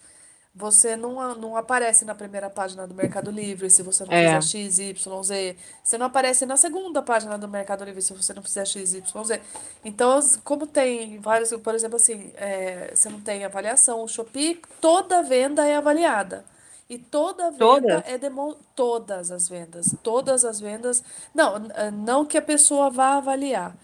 [0.58, 4.40] Você não, não aparece na primeira página do Mercado Livre se você não fizer é,
[4.40, 5.56] X, Y, Z.
[5.84, 9.24] Você não aparece na segunda página do Mercado Livre se você não fizer X, Y,
[9.24, 9.40] Z.
[9.84, 15.22] Então, como tem vários, por exemplo, assim, é, você não tem avaliação, o Shopee, toda
[15.22, 16.44] venda é avaliada.
[16.90, 18.02] E toda venda todas?
[18.06, 18.56] é demo...
[18.74, 21.54] todas as vendas, todas as vendas, não,
[21.92, 23.76] não que a pessoa vá avaliar,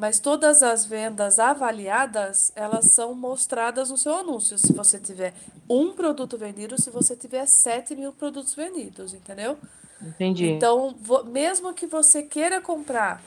[0.00, 4.56] mas todas as vendas avaliadas, elas são mostradas no seu anúncio.
[4.56, 5.34] Se você tiver
[5.68, 9.58] um produto vendido, se você tiver 7 mil produtos vendidos, entendeu?
[10.00, 10.46] Entendi.
[10.46, 13.22] Então, mesmo que você queira comprar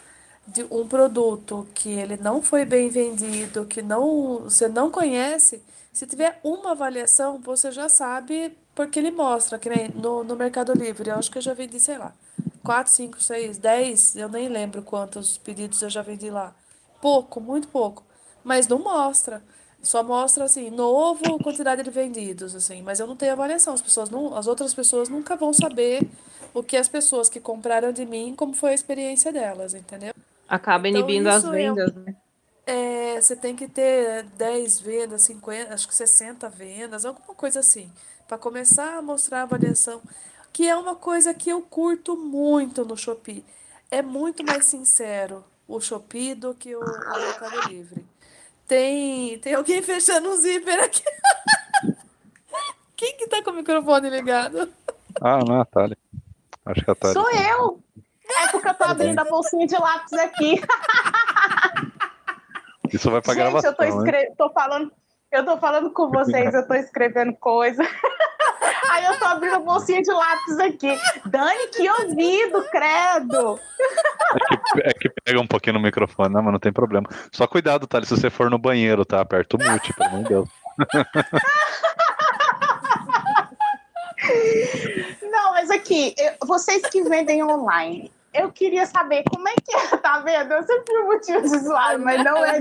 [0.48, 6.08] de um produto que ele não foi bem vendido, que não, você não conhece, se
[6.08, 11.12] tiver uma avaliação, você já sabe porque ele mostra, que nem no, no Mercado Livre.
[11.12, 12.16] Eu acho que eu já vendi, sei lá,
[12.64, 16.56] 4, 5, 6, 10, eu nem lembro quantos pedidos eu já vendi lá.
[17.04, 18.02] Pouco, muito pouco.
[18.46, 19.44] Mas não mostra.
[19.82, 23.74] Só mostra assim, novo, quantidade de vendidos, assim, mas eu não tenho avaliação.
[23.74, 26.08] As pessoas não, as outras pessoas nunca vão saber
[26.54, 30.13] o que as pessoas que compraram de mim, como foi a experiência delas, entendeu?
[30.48, 32.16] Acaba Então inibindo as isso é, vendas, né?
[32.66, 37.92] é, você tem que ter 10 vendas, 50, acho que 60 vendas, alguma coisa assim,
[38.30, 40.02] para começar a mostrar a avaliação,
[40.54, 43.44] que é uma coisa que eu curto muito no Shopee.
[43.92, 48.06] É muito mais sincero o Shopee do que o, o Mercado Livre.
[48.67, 51.04] Tem, tem alguém fechando um zíper aqui.
[52.95, 54.71] Quem que tá com o microfone ligado?
[55.21, 55.97] Ah, não, a Thalia.
[56.65, 57.13] Acho que a Thalia.
[57.13, 57.84] Sou eu!
[58.26, 60.62] É porque eu tô Tá abrindo a bolsinha de lápis aqui.
[62.91, 64.12] Isso vai pra Gente, eu tô, gravação, né?
[64.12, 64.36] escre...
[64.38, 64.91] tô falando,
[65.32, 67.84] eu tô falando com vocês, eu tô escrevendo coisa.
[68.93, 70.95] Aí eu tô abrindo bolsinha de lápis aqui.
[71.25, 73.60] Dani, que ouvido, credo!
[74.36, 76.39] É que, é que pega um pouquinho no microfone, né?
[76.39, 77.08] Mas não tem problema.
[77.32, 79.21] Só cuidado, Thalia, se você for no banheiro, tá?
[79.21, 80.49] Aperta o mute, pelo amor de Deus.
[85.23, 86.13] Não, mas aqui,
[86.45, 90.54] vocês que vendem online, eu queria saber como é que é, tá vendo?
[90.54, 92.60] Eu sempre fui motivo de zoar, mas não é.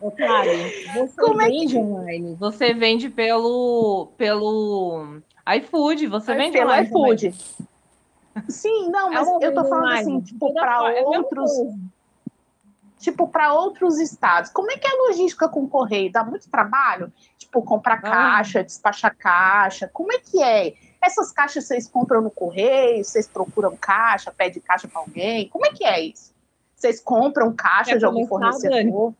[0.00, 2.34] Ô, Thalia, você Como é que vende online.
[2.38, 5.20] Você vende pelo, pelo
[5.56, 7.34] iFood, você vende pelo iFood?
[8.48, 10.00] Sim, não, É mas uma eu tô falando online.
[10.00, 11.50] assim, tipo, para é outros,
[12.98, 14.50] tipo, para outros estados.
[14.50, 16.12] Como é que é a logística com o correio?
[16.12, 17.12] Dá muito trabalho?
[17.36, 19.90] Tipo, comprar caixa, despachar caixa.
[19.92, 20.74] Como é que é?
[21.02, 23.04] Essas caixas vocês compram no correio?
[23.04, 25.48] Vocês procuram caixa, pede caixa para alguém?
[25.48, 26.32] Como é que é isso?
[26.76, 29.14] Vocês compram caixa Quer de algum fornecedor?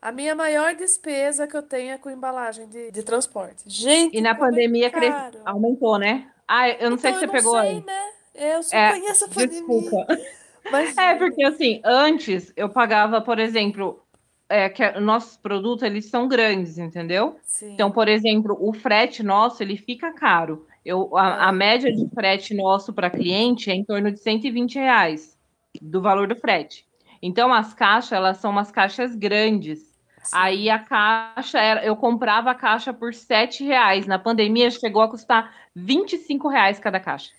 [0.00, 3.62] A minha maior despesa que eu tenho é com embalagem de, de transporte.
[3.66, 5.12] Gente, E na é pandemia cres...
[5.44, 6.28] aumentou, né?
[6.46, 7.84] Ah, eu não sei Então, se eu você pegou sei, aí.
[7.84, 8.02] né?
[8.34, 9.58] Eu só É, conheço a pandemia.
[9.80, 10.06] Desculpa.
[10.66, 11.16] É, Imagina.
[11.18, 14.02] porque assim, antes eu pagava, por exemplo,
[14.48, 17.36] é, que a- nossos produtos, eles são grandes, entendeu?
[17.44, 17.72] Sim.
[17.72, 20.66] Então, por exemplo, o frete nosso, ele fica caro.
[20.86, 25.36] Eu, a, a média de frete nosso para cliente é em torno de 120 reais
[25.82, 26.86] do valor do frete.
[27.20, 29.80] Então, as caixas, elas são umas caixas grandes.
[30.22, 30.30] Sim.
[30.32, 34.06] Aí a caixa, era, eu comprava a caixa por 7 reais.
[34.06, 37.32] Na pandemia, chegou a custar 25 reais cada caixa.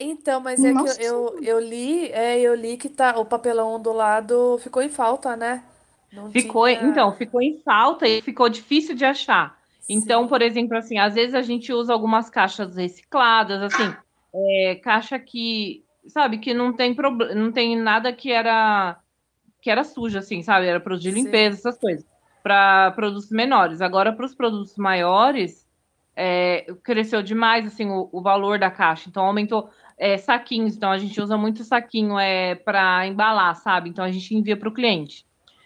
[0.00, 3.78] Então, mas é Nossa que eu, eu li, é, eu li que tá, o papelão
[3.78, 5.62] do lado ficou em falta, né?
[6.10, 6.82] Não Ficou, tinha.
[6.82, 9.58] então, ficou em falta e ficou difícil de achar.
[9.88, 10.28] Então, Sim.
[10.28, 13.94] por exemplo, assim, às vezes a gente usa algumas caixas recicladas, assim,
[14.34, 18.98] é, caixa que, sabe, que não tem problema, não tem nada que era
[19.60, 20.66] que era sujo, assim, sabe?
[20.66, 21.22] Era produto de Sim.
[21.22, 22.04] limpeza, essas coisas,
[22.42, 23.80] para produtos menores.
[23.80, 25.66] Agora, para os produtos maiores,
[26.14, 29.08] é, cresceu demais, assim, o, o valor da caixa.
[29.08, 30.76] Então, aumentou é, saquinhos.
[30.76, 33.88] Então, a gente usa muito saquinho é, para embalar, sabe?
[33.88, 35.24] Então, a gente envia para o cliente.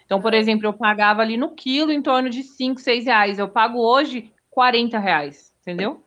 [0.09, 3.39] Então, por exemplo, eu pagava ali no quilo em torno de 5, 6 reais.
[3.39, 6.03] Eu pago hoje 40 reais, entendeu?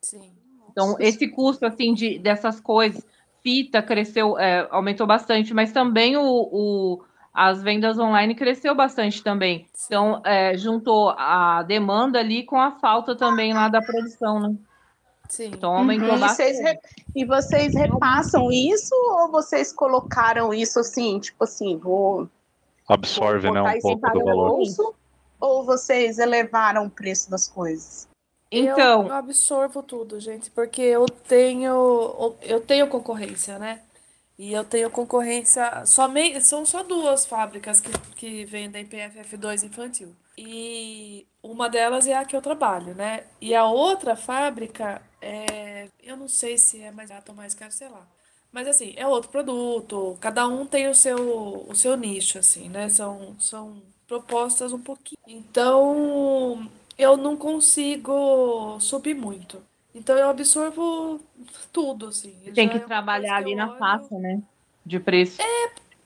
[0.00, 0.30] Sim.
[0.70, 3.04] Então, esse custo, assim, de, dessas coisas,
[3.42, 7.02] fita cresceu, é, aumentou bastante, mas também o, o,
[7.34, 9.66] as vendas online cresceu bastante também.
[9.86, 14.54] Então, é, juntou a demanda ali com a falta também lá da produção, né?
[15.28, 15.50] Sim.
[15.52, 16.16] Então, aumentou Uhum.
[16.16, 16.52] E bastante.
[16.54, 16.80] vocês, re-
[17.16, 22.28] e vocês repassam isso ou vocês colocaram isso assim, tipo assim, vou,
[22.88, 24.48] Absorve, né, um pouco do o valor.
[24.56, 24.94] bolso?
[25.40, 28.08] Ou vocês elevaram o preço das coisas?
[28.50, 33.80] Então, Eu, eu absorvo tudo, gente, porque eu tenho eu tenho concorrência, né?
[34.38, 40.14] E eu tenho concorrência somente são só duas fábricas que, que vendem PFF2 infantil.
[40.36, 43.24] E uma delas é a que eu trabalho, né?
[43.40, 47.72] E a outra fábrica é, eu não sei se é mais barato ou mais caro,
[47.72, 48.06] sei lá.
[48.52, 52.88] Mas assim, é outro produto, cada um tem o seu o seu nicho assim, né?
[52.88, 55.18] São são propostas um pouquinho.
[55.26, 59.62] Então, eu não consigo subir muito.
[59.94, 61.18] Então eu absorvo
[61.72, 62.34] tudo, assim.
[62.54, 64.42] tem Já que é trabalhar que ali eu na olho- faixa, né?
[64.84, 65.40] De preço.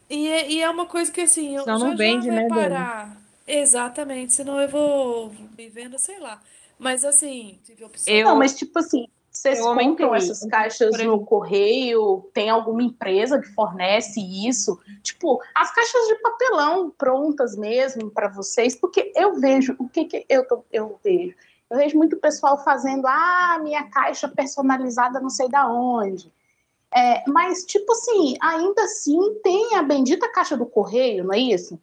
[0.09, 2.49] E é, e é uma coisa que assim, eu já não já vende, vai né,
[2.49, 2.61] Dani?
[2.61, 3.23] parar.
[3.47, 6.41] Exatamente, senão eu vou me vendo, sei lá.
[6.79, 8.13] Mas assim, tive opção.
[8.15, 9.07] Eu- Não, mas tipo assim,
[9.37, 12.29] vocês eu compram essas caixas no correio?
[12.33, 14.79] Tem alguma empresa que fornece isso?
[15.03, 18.75] Tipo, as caixas de papelão prontas mesmo para vocês?
[18.75, 21.35] Porque eu vejo, o que, que eu, tô- eu vejo?
[21.71, 26.33] Eu vejo muito pessoal fazendo, ah, minha caixa personalizada não sei da onde.
[26.95, 31.79] É, mas, tipo assim, ainda assim tem a bendita caixa do correio, não é isso?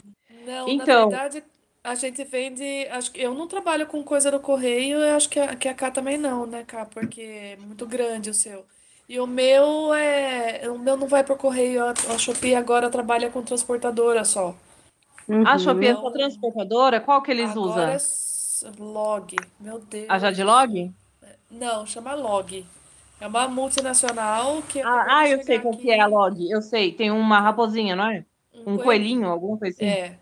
[0.46, 1.44] Não, Então- na verdade,
[1.84, 2.88] a gente vende.
[2.92, 5.74] Acho que eu não trabalho com coisa do correio, eu acho que a, que a
[5.76, 6.86] Cá também não, né, Cá?
[6.86, 8.66] Porque é muito grande o seu.
[9.08, 10.70] E o meu é.
[10.70, 14.56] O meu não vai por correio, a, a Shopee agora trabalha com transportadora só.
[15.44, 16.02] A Shopee é Uhum.
[16.02, 17.00] só transportadora?
[17.02, 17.90] Qual que eles Agora usam?
[17.94, 17.98] é
[18.80, 19.36] log.
[19.60, 20.08] Meu Deus.
[20.08, 20.94] A Jadlog?
[21.50, 22.66] Não, chama log.
[23.20, 26.50] É uma multinacional que Ah, ah, eu sei qual que é a log.
[26.50, 26.94] Eu sei.
[26.94, 28.26] Tem uma raposinha, não é?
[28.66, 29.86] Um coelhinho, alguma coisa assim.
[29.86, 30.18] É.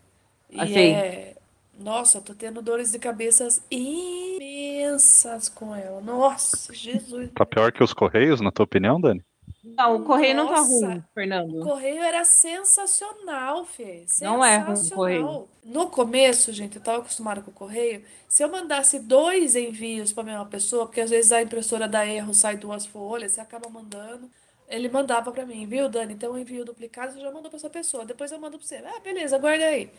[0.50, 0.92] E Achei.
[0.94, 1.31] é.
[1.80, 6.00] Nossa, eu tô tendo dores de cabeças imensas com ela.
[6.02, 7.30] Nossa, Jesus.
[7.34, 9.24] Tá pior que os Correios, na tua opinião, Dani?
[9.64, 10.70] Não, o correio não tá Nossa.
[10.88, 11.60] ruim, O Fernando.
[11.64, 14.06] correio era sensacional, Fê.
[14.22, 15.48] Não é ruim o Sensacional.
[15.64, 18.04] No começo, gente, eu tava acostumada com o correio.
[18.28, 22.34] Se eu mandasse dois envios pra mesma pessoa, porque às vezes a impressora dá erro,
[22.34, 24.30] sai duas folhas, você acaba mandando.
[24.68, 26.14] Ele mandava pra mim, viu, Dani?
[26.14, 28.06] Então eu envio duplicado, você já mandou pra essa pessoa.
[28.06, 28.78] Depois eu mando pra você.
[28.78, 29.92] Ah, beleza, guarda aí.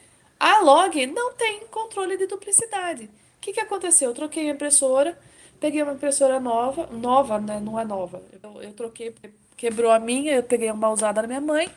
[0.43, 3.05] A log não tem controle de duplicidade.
[3.05, 4.11] O que que aconteceu?
[4.11, 5.17] Eu troquei a impressora,
[5.61, 7.61] peguei uma impressora nova, nova, né?
[7.61, 8.21] Não é nova.
[8.43, 9.15] Eu, eu troquei,
[9.57, 11.71] quebrou a minha, eu peguei uma usada da minha mãe,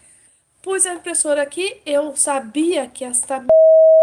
[0.64, 3.48] pus a impressora aqui, eu sabia que esta m...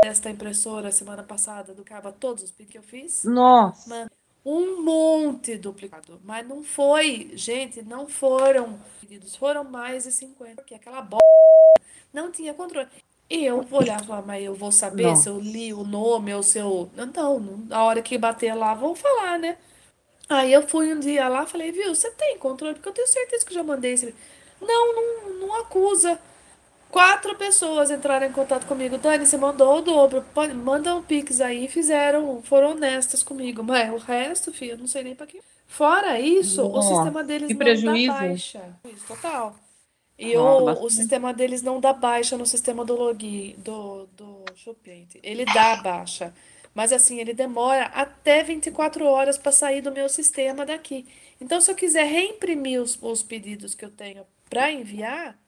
[0.04, 3.88] desta impressora semana passada do cava todos os pedidos que eu fiz, Nossa.
[3.90, 4.10] Mano.
[4.46, 10.76] um monte duplicado, mas não foi, gente, não foram pedidos, foram mais de 50, porque
[10.76, 11.16] aquela b...
[12.12, 12.86] não tinha controle.
[13.32, 15.16] E eu olhava e falava, mas eu vou saber Não.
[15.16, 16.90] se eu li o nome ou se eu.
[16.94, 19.56] Não, não, na hora que bater lá, vão falar, né?
[20.28, 22.74] Aí eu fui um dia lá falei, viu, você tem controle?
[22.74, 24.14] Porque eu tenho certeza que eu já mandei esse.
[24.60, 26.18] Não, não, não acusa.
[26.90, 28.98] Quatro pessoas entraram em contato comigo.
[28.98, 30.22] Dani, você mandou o dobro.
[30.34, 31.68] Pode, manda um pix aí.
[31.68, 33.62] Fizeram, foram honestas comigo.
[33.64, 35.40] Mas o resto, filho, eu não sei nem pra quê.
[35.66, 38.06] Fora isso, o Nossa, sistema deles que não prejuízo.
[38.08, 38.80] dá baixa.
[38.84, 39.56] Isso, total.
[40.18, 44.44] E Nossa, o, o sistema deles não dá baixa no sistema do login, do, do
[44.54, 45.08] Shopee.
[45.22, 46.32] Ele dá baixa.
[46.74, 51.06] Mas assim, ele demora até 24 horas para sair do meu sistema daqui.
[51.40, 55.38] Então, se eu quiser reimprimir os, os pedidos que eu tenho para enviar,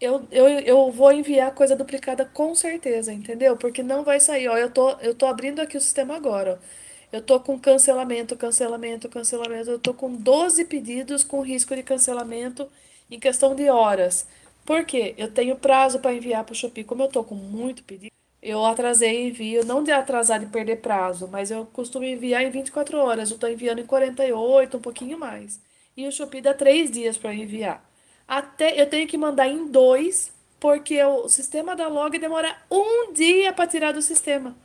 [0.00, 3.56] eu, eu, eu vou enviar coisa duplicada com certeza, entendeu?
[3.56, 4.48] Porque não vai sair.
[4.48, 6.60] Ó, eu tô, eu tô abrindo aqui o sistema agora.
[6.62, 6.66] ó.
[7.12, 9.70] Eu tô com cancelamento, cancelamento, cancelamento.
[9.70, 12.68] Eu tô com 12 pedidos com risco de cancelamento
[13.10, 14.26] em questão de horas.
[14.64, 15.14] Por quê?
[15.16, 16.84] Eu tenho prazo para enviar para o Shopee.
[16.84, 21.28] Como eu tô com muito pedido, eu atrasei envio, não de atrasar de perder prazo,
[21.28, 23.30] mas eu costumo enviar em 24 horas.
[23.30, 25.60] Eu tô enviando em 48, um pouquinho mais.
[25.96, 27.84] E o Shopee dá 3 dias para enviar.
[28.28, 33.52] Até eu tenho que mandar em dois, porque o sistema da log demora um dia
[33.52, 34.56] para tirar do sistema.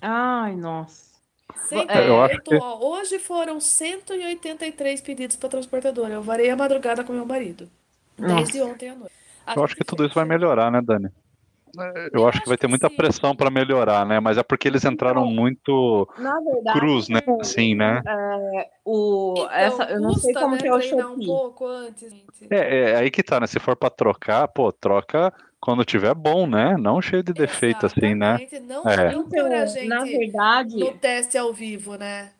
[0.00, 1.12] Ai, nossa.
[1.54, 6.14] Você É, eu acho Eu tô- ó, hoje foram 183 pedidos para transportadora.
[6.14, 7.70] Eu varei a madrugada com meu marido.
[8.18, 9.12] Desde ontem à noite.
[9.46, 11.08] A Eu acho que tudo isso vai melhorar, né, Dani?
[11.76, 12.96] Eu Eu acho que vai ter que muita sim.
[12.96, 14.20] pressão para melhorar, né?
[14.20, 17.20] Mas é porque eles entraram muito Na verdade, cruz, né?
[17.40, 18.02] Assim, né?
[18.84, 21.66] o, Então, essa, eu não sei custa, como né, que é o treinar um pouco
[21.66, 22.12] antes.
[22.50, 23.46] É, é aí que tá, né?
[23.46, 26.76] Se for para trocar, pô, troca quando tiver bom, né?
[26.76, 28.36] Não cheio de defeito assim, né?
[28.42, 29.12] Exatamente, Não, É.
[29.14, 32.32] não a gente na verdade, no teste ao vivo, né?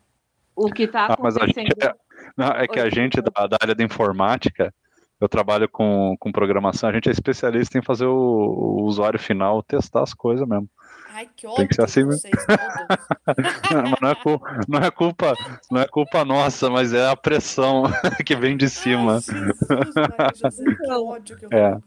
[0.55, 1.67] o que está Ah, mas a acontecendo.
[1.69, 1.93] gente é,
[2.37, 4.71] não, é que a gente da, da área de informática,
[5.19, 9.63] eu trabalho com, com programação, a gente é especialista em fazer o, o usuário final
[9.63, 10.69] testar as coisas mesmo.
[11.09, 12.21] Ai, que Tem ódio que ser assim mesmo.
[13.89, 15.37] mas não é, cu- não é culpa,
[15.71, 17.83] não é culpa nossa, mas é a pressão
[18.25, 19.19] que vem de cima.
[20.19, 21.77] Ai, Jesus, que Então, ódio que eu É.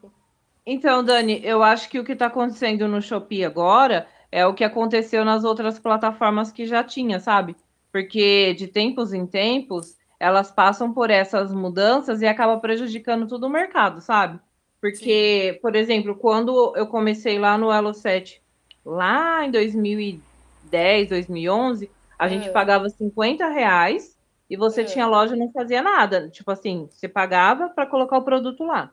[0.64, 4.64] Então, Dani, eu acho que o que está acontecendo no Shopee agora é o que
[4.64, 7.54] aconteceu nas outras plataformas que já tinha, sabe?
[7.92, 13.50] Porque de tempos em tempos elas passam por essas mudanças e acaba prejudicando todo o
[13.50, 14.40] mercado, sabe?
[14.80, 18.42] Porque, por exemplo, quando eu comecei lá no Elo 7,
[18.84, 22.52] lá em 2010, 2011, a gente É.
[22.52, 24.16] pagava 50 reais
[24.48, 24.84] e você É.
[24.84, 26.28] tinha loja e não fazia nada.
[26.30, 28.92] Tipo assim, você pagava para colocar o produto lá.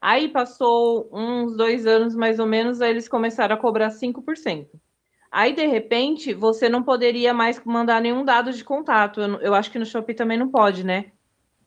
[0.00, 4.80] Aí passou uns dois anos mais ou menos, aí eles começaram a cobrar 5%.
[5.30, 9.20] Aí, de repente, você não poderia mais mandar nenhum dado de contato.
[9.20, 11.12] Eu, eu acho que no Shopee também não pode, né?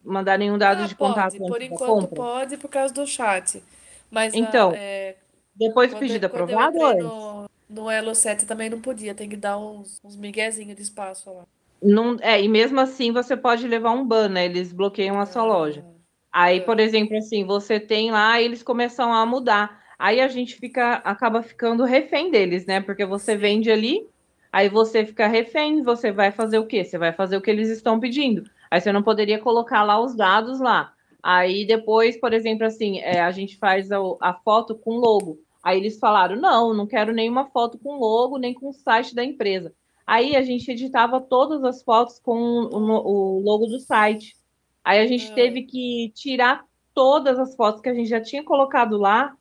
[0.03, 3.05] Mandar nenhum dado Ah, de contato pode, por antes da enquanto pode por causa do
[3.05, 3.63] chat.
[4.09, 5.15] Mas ah, Então, é,
[5.55, 9.57] Depois do pedido quando aprovado, no, no Elo 7 também não podia, tem que dar
[9.59, 11.45] uns, uns miguezinhos de espaço lá.
[11.81, 14.45] Não, é, e mesmo assim você pode levar um ban, né?
[14.45, 15.85] Eles bloqueiam a sua loja.
[16.31, 16.61] Aí, É.
[16.61, 19.80] por exemplo, assim, você tem lá, eles começam a mudar.
[20.01, 22.81] Aí a gente fica, acaba ficando refém deles, né?
[22.81, 24.09] Porque você vende ali,
[24.51, 26.83] aí você fica refém, você vai fazer o quê?
[26.83, 28.49] Você vai fazer o que eles estão pedindo.
[28.71, 30.91] Aí você não poderia colocar lá os dados lá.
[31.21, 35.37] Aí depois, por exemplo, assim, é, a gente faz a, a foto com logo.
[35.61, 39.23] Aí eles falaram: não, não quero nenhuma foto com logo, nem com o site da
[39.23, 39.71] empresa.
[40.07, 44.35] Aí a gente editava todas as fotos com o, o logo do site.
[44.83, 48.97] Aí a gente teve que tirar todas as fotos que a gente já tinha colocado
[48.97, 49.37] lá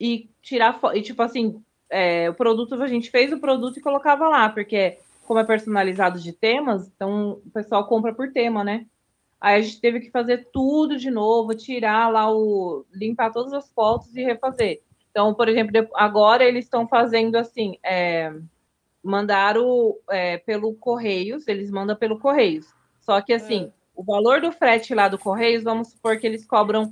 [0.00, 4.28] e tirar e tipo assim, é, o produto a gente fez o produto e colocava
[4.28, 8.86] lá, porque como é personalizado de temas, então o pessoal compra por tema, né?
[9.40, 13.70] Aí a gente teve que fazer tudo de novo, tirar lá o limpar todas as
[13.72, 14.82] fotos e refazer.
[15.10, 18.32] Então, por exemplo, agora eles estão fazendo assim, é,
[19.02, 22.66] mandaram é, pelo Correios, eles mandam pelo Correios.
[23.00, 23.70] Só que assim, É.
[23.94, 26.90] o valor do frete lá do Correios, vamos supor que eles cobram,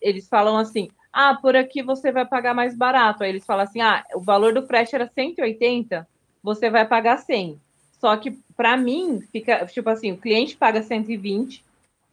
[0.00, 3.24] eles falam assim, ah, por aqui você vai pagar mais barato.
[3.24, 6.06] Aí eles falam assim, ah, o valor do frete era 180,
[6.40, 7.60] você vai pagar 100.
[8.00, 11.64] Só que para mim, fica, tipo assim, o cliente paga 120,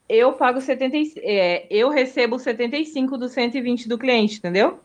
[0.09, 4.79] eu pago 70, é, eu recebo 75 do 120 do cliente, entendeu?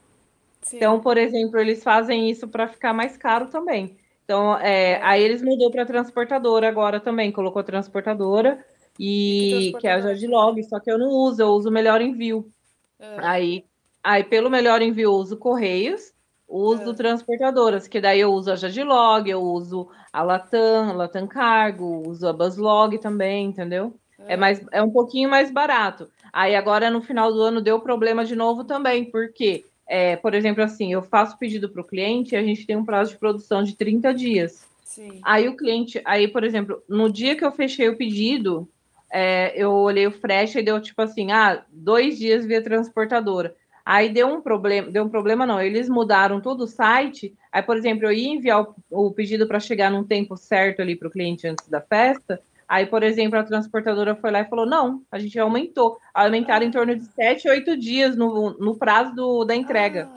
[0.61, 0.77] Sim.
[0.77, 3.97] Então, por exemplo, eles fazem isso para ficar mais caro também.
[4.23, 8.63] Então, é, aí eles mudou para transportadora agora também, colocou transportadora
[8.99, 10.17] e Que que é a transportadora?
[10.17, 12.53] Jadlog, só que eu não uso, eu uso o melhor envio.
[12.99, 13.17] É.
[13.21, 13.65] Aí,
[14.03, 16.13] aí pelo melhor envio eu uso Correios,
[16.49, 16.95] uso É.
[16.95, 22.27] transportadoras, que daí eu uso a Jadlog, eu uso a Latam, a Latam Cargo, uso
[22.27, 23.95] a Buzzlog também, entendeu?
[24.27, 26.09] É, mais, é um pouquinho mais barato.
[26.33, 30.63] Aí agora no final do ano deu problema de novo também, porque, é, por exemplo,
[30.63, 33.63] assim, eu faço pedido para o cliente e a gente tem um prazo de produção
[33.63, 34.69] de 30 dias.
[34.85, 35.21] Sim.
[35.23, 38.69] Aí o cliente, aí, por exemplo, no dia que eu fechei o pedido,
[39.11, 43.55] é, eu olhei o frete e deu tipo assim, ah, dois dias via transportadora.
[43.93, 47.35] Aí deu um problema, deu um problema não, eles mudaram todo o site.
[47.51, 50.95] Aí, por exemplo, eu ia enviar o, o pedido para chegar num tempo certo ali
[50.95, 52.41] para o cliente antes da festa.
[52.69, 55.99] Aí, por exemplo, a transportadora foi lá e falou: não, a gente aumentou.
[56.15, 60.09] Aumentaram em torno de 7, 8 dias no, no prazo do, da entrega.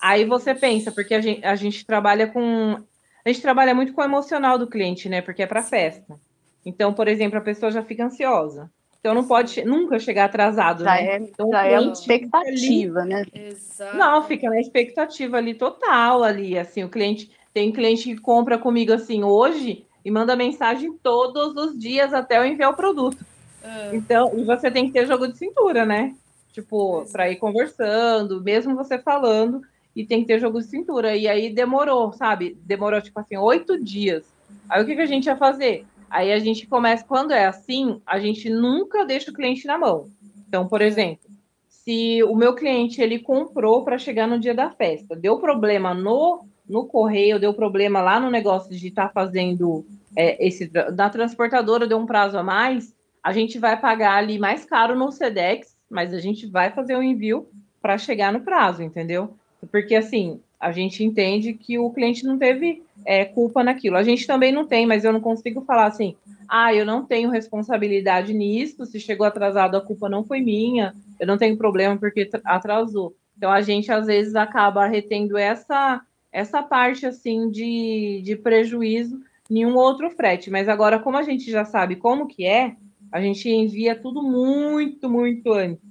[0.00, 2.82] Aí você pensa, porque a gente, a gente trabalha com.
[3.22, 5.20] A gente trabalha muito com o emocional do cliente, né?
[5.20, 6.18] Porque é para festa.
[6.64, 8.70] Então, por exemplo, a pessoa já fica ansiosa.
[9.02, 11.16] Então não pode nunca chegar atrasado, Já né?
[11.16, 13.24] é, Então, já é expectativa, né?
[13.34, 13.98] Exato.
[13.98, 18.92] não, fica na expectativa ali total ali, assim, o cliente tem cliente que compra comigo
[18.92, 23.18] assim hoje e manda mensagem todos os dias até eu enviar o produto.
[23.64, 26.14] Ah, Então, e você tem que ter jogo de cintura, né?
[26.52, 29.62] Tipo, para ir conversando, mesmo você falando,
[29.96, 31.16] e tem que ter jogo de cintura.
[31.16, 32.56] E aí demorou, sabe?
[32.64, 34.24] Demorou, tipo assim, oito dias.
[34.68, 35.84] Aí o que, que a gente ia fazer?
[36.12, 40.10] Aí a gente começa, quando é assim, a gente nunca deixa o cliente na mão.
[40.46, 41.30] Então, por exemplo,
[41.66, 46.44] se o meu cliente ele comprou para chegar no dia da festa, deu problema no,
[46.68, 51.96] no correio, deu problema lá no negócio de estar fazendo é, esse da transportadora, deu
[51.96, 56.20] um prazo a mais, a gente vai pagar ali mais caro no Sedex, mas a
[56.20, 57.48] gente vai fazer o envio
[57.80, 59.34] para chegar no prazo, entendeu?
[59.70, 63.96] Porque assim, a gente entende que o cliente não teve é, culpa naquilo.
[63.96, 66.16] A gente também não tem, mas eu não consigo falar assim,
[66.48, 71.26] ah, eu não tenho responsabilidade nisso, se chegou atrasado, a culpa não foi minha, eu
[71.26, 73.14] não tenho problema porque atrasou.
[73.36, 79.66] Então a gente às vezes acaba retendo essa essa parte assim de, de prejuízo em
[79.66, 80.50] um outro frete.
[80.50, 82.74] Mas agora, como a gente já sabe como que é,
[83.10, 85.84] a gente envia tudo muito, muito antes.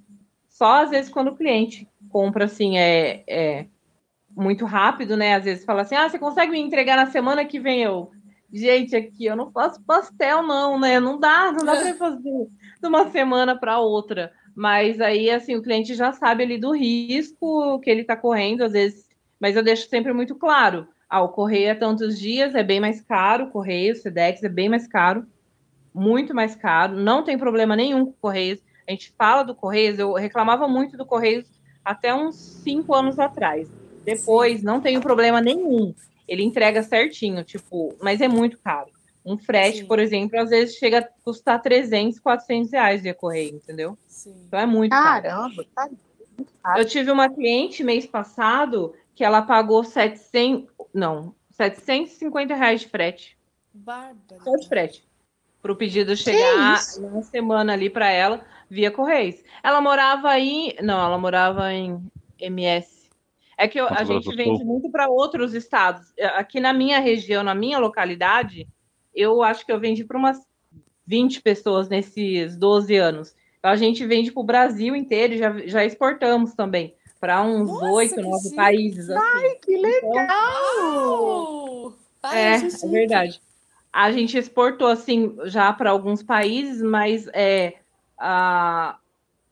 [0.49, 3.65] Só às vezes quando o cliente compra assim, é, é
[4.35, 5.35] muito rápido, né?
[5.35, 7.83] Às vezes fala assim: ah, você consegue me entregar na semana que vem?
[7.83, 8.11] Eu,
[8.51, 10.99] gente, aqui eu não faço pastel, não, né?
[10.99, 12.47] Não dá, não dá para fazer
[12.81, 14.31] de uma semana para outra.
[14.55, 18.73] Mas aí, assim, o cliente já sabe ali do risco que ele está correndo, às
[18.73, 19.07] vezes,
[19.39, 20.87] mas eu deixo sempre muito claro.
[21.09, 24.49] Ah, o correio é tantos dias, é bem mais caro, o correio, o Sedex é
[24.49, 25.25] bem mais caro,
[25.93, 28.59] muito mais caro, não tem problema nenhum com o Correios.
[28.87, 31.45] A gente fala do Correios, eu reclamava muito do Correios
[31.83, 33.80] até uns cinco anos atrás.
[34.03, 35.93] Depois, não tenho problema nenhum.
[36.27, 38.89] Ele entrega certinho, tipo, mas é muito caro.
[39.23, 39.85] Um frete, Sim.
[39.85, 43.97] por exemplo, às vezes chega a custar 300, 400 reais via correio, entendeu?
[44.07, 44.33] Sim.
[44.47, 45.97] Então é muito Caramba, caro.
[46.63, 52.87] Tá Eu tive uma cliente mês passado que ela pagou 700, não, 750 reais de
[52.87, 53.37] frete.
[53.73, 54.43] Bárbaro.
[54.43, 55.05] Só de frete.
[55.61, 59.35] Para o pedido chegar uma semana ali para ela via Correios.
[59.61, 62.01] Ela morava aí, não, ela morava em
[62.39, 63.00] MS.
[63.61, 66.11] É que eu, a gente vende muito para outros estados.
[66.17, 68.67] É, aqui na minha região, na minha localidade,
[69.13, 70.39] eu acho que eu vendi para umas
[71.05, 73.35] 20 pessoas nesses 12 anos.
[73.59, 78.19] Então, a gente vende para o Brasil inteiro, já, já exportamos também para uns oito,
[78.19, 79.07] nove países.
[79.07, 79.23] Assim.
[79.23, 81.93] Ai, que então, legal!
[82.17, 83.39] Então, é, é verdade.
[83.93, 87.75] A gente exportou assim já para alguns países, mas é,
[88.17, 88.97] a,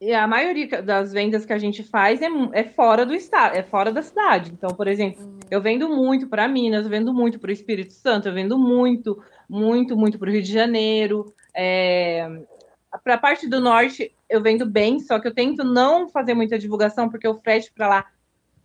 [0.01, 3.63] e a maioria das vendas que a gente faz é, é fora do estado, é
[3.63, 4.51] fora da cidade.
[4.51, 5.39] Então, por exemplo, uhum.
[5.51, 9.21] eu vendo muito para Minas, eu vendo muito para o Espírito Santo, eu vendo muito,
[9.49, 11.33] muito, muito para o Rio de Janeiro.
[11.53, 12.43] É...
[13.03, 16.57] Para a parte do norte, eu vendo bem, só que eu tento não fazer muita
[16.57, 18.05] divulgação, porque o frete para lá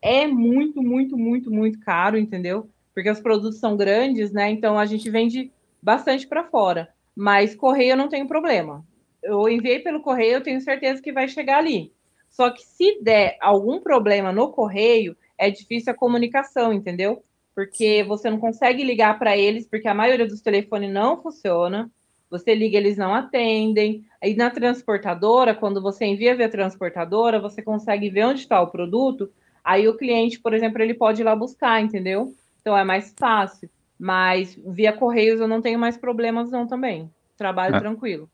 [0.01, 2.71] é muito, muito, muito, muito caro, entendeu?
[2.95, 4.51] Porque os produtos são grandes, né?
[4.51, 6.91] Então a gente vende bastante para fora.
[7.15, 8.85] Mas correio eu não tenho problema
[9.25, 11.93] eu enviei pelo correio, eu tenho certeza que vai chegar ali.
[12.31, 17.23] Só que se der algum problema no correio, é difícil a comunicação, entendeu?
[17.55, 21.91] Porque você não consegue ligar para eles, porque a maioria dos telefones não funciona.
[22.29, 24.05] Você liga, eles não atendem.
[24.21, 29.31] Aí na transportadora, quando você envia via transportadora, você consegue ver onde está o produto.
[29.63, 32.35] Aí o cliente, por exemplo, ele pode ir lá buscar, entendeu?
[32.61, 33.71] Então é mais fácil.
[33.99, 37.09] Mas via correios eu não tenho mais problemas não também.
[37.37, 37.79] Trabalho é.
[37.79, 38.29] tranquilo.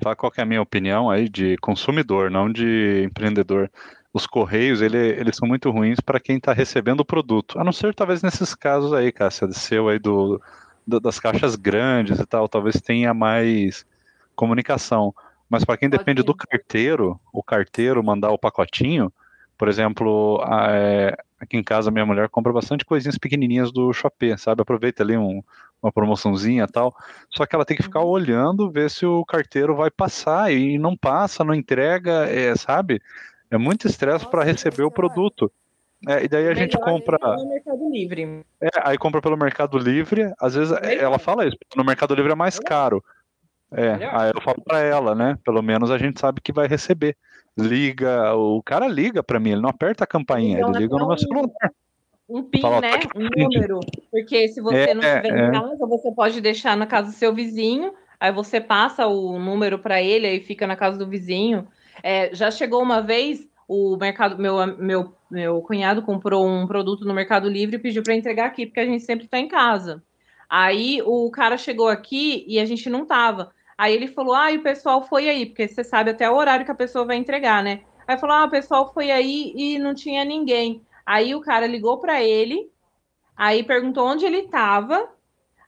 [0.00, 3.70] Tá, qual é a minha opinião aí de consumidor, não de empreendedor?
[4.12, 7.58] Os correios, ele, eles são muito ruins para quem está recebendo o produto.
[7.58, 10.40] A não ser talvez nesses casos aí, Cássia, seu aí do,
[10.86, 13.86] do, das caixas grandes e tal, talvez tenha mais
[14.36, 15.14] comunicação.
[15.48, 19.12] Mas para quem Pode depende do carteiro, o carteiro mandar o pacotinho,
[19.56, 24.36] por exemplo, a, é, aqui em casa minha mulher compra bastante coisinhas pequenininhas do Shopee,
[24.36, 24.62] sabe?
[24.62, 25.42] Aproveita ali um,
[25.82, 26.94] uma promoçãozinha tal.
[27.30, 28.10] Só que ela tem que ficar uhum.
[28.10, 33.00] olhando, ver se o carteiro vai passar e não passa, não entrega, é, sabe?
[33.50, 35.50] É muito estresse para receber o produto.
[36.06, 37.18] É, e daí a gente compra.
[37.36, 38.44] No Mercado Livre.
[38.60, 40.32] É, aí compra pelo Mercado Livre.
[40.38, 43.02] Às vezes ela fala isso, no Mercado Livre é mais caro.
[43.72, 45.36] É, aí eu falo para ela, né?
[45.44, 47.16] Pelo menos a gente sabe que vai receber.
[47.56, 51.06] Liga, o cara liga para mim, ele não aperta a campainha, então, ele liga no
[51.06, 51.48] meu celular
[52.28, 53.00] um PIN, Fala, né?
[53.14, 53.80] Um número.
[54.10, 55.48] Porque se você é, não estiver é.
[55.48, 59.78] em casa, você pode deixar na casa do seu vizinho, aí você passa o número
[59.78, 61.66] para ele, aí fica na casa do vizinho.
[62.02, 67.14] É, já chegou uma vez, o mercado, meu, meu, meu cunhado comprou um produto no
[67.14, 70.02] Mercado Livre e pediu para entregar aqui, porque a gente sempre está em casa.
[70.48, 73.52] Aí o cara chegou aqui e a gente não tava.
[73.76, 76.64] Aí ele falou: Ah, e o pessoal foi aí, porque você sabe até o horário
[76.64, 77.80] que a pessoa vai entregar, né?
[78.06, 80.82] Aí falou: Ah, o pessoal foi aí e não tinha ninguém.
[81.04, 82.70] Aí o cara ligou para ele,
[83.36, 85.08] aí perguntou onde ele estava,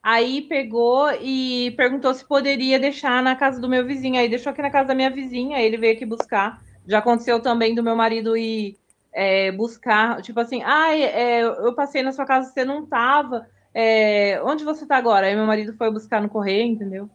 [0.02, 4.18] aí pegou e perguntou se poderia deixar na casa do meu vizinho.
[4.18, 6.62] Aí deixou aqui na casa da minha vizinha, ele veio aqui buscar.
[6.86, 8.78] Já aconteceu também do meu marido ir
[9.12, 13.46] é, buscar, tipo assim, ah, é, eu passei na sua casa, você não estava.
[13.74, 15.26] É, onde você está agora?
[15.26, 17.10] Aí meu marido foi buscar no correio, entendeu?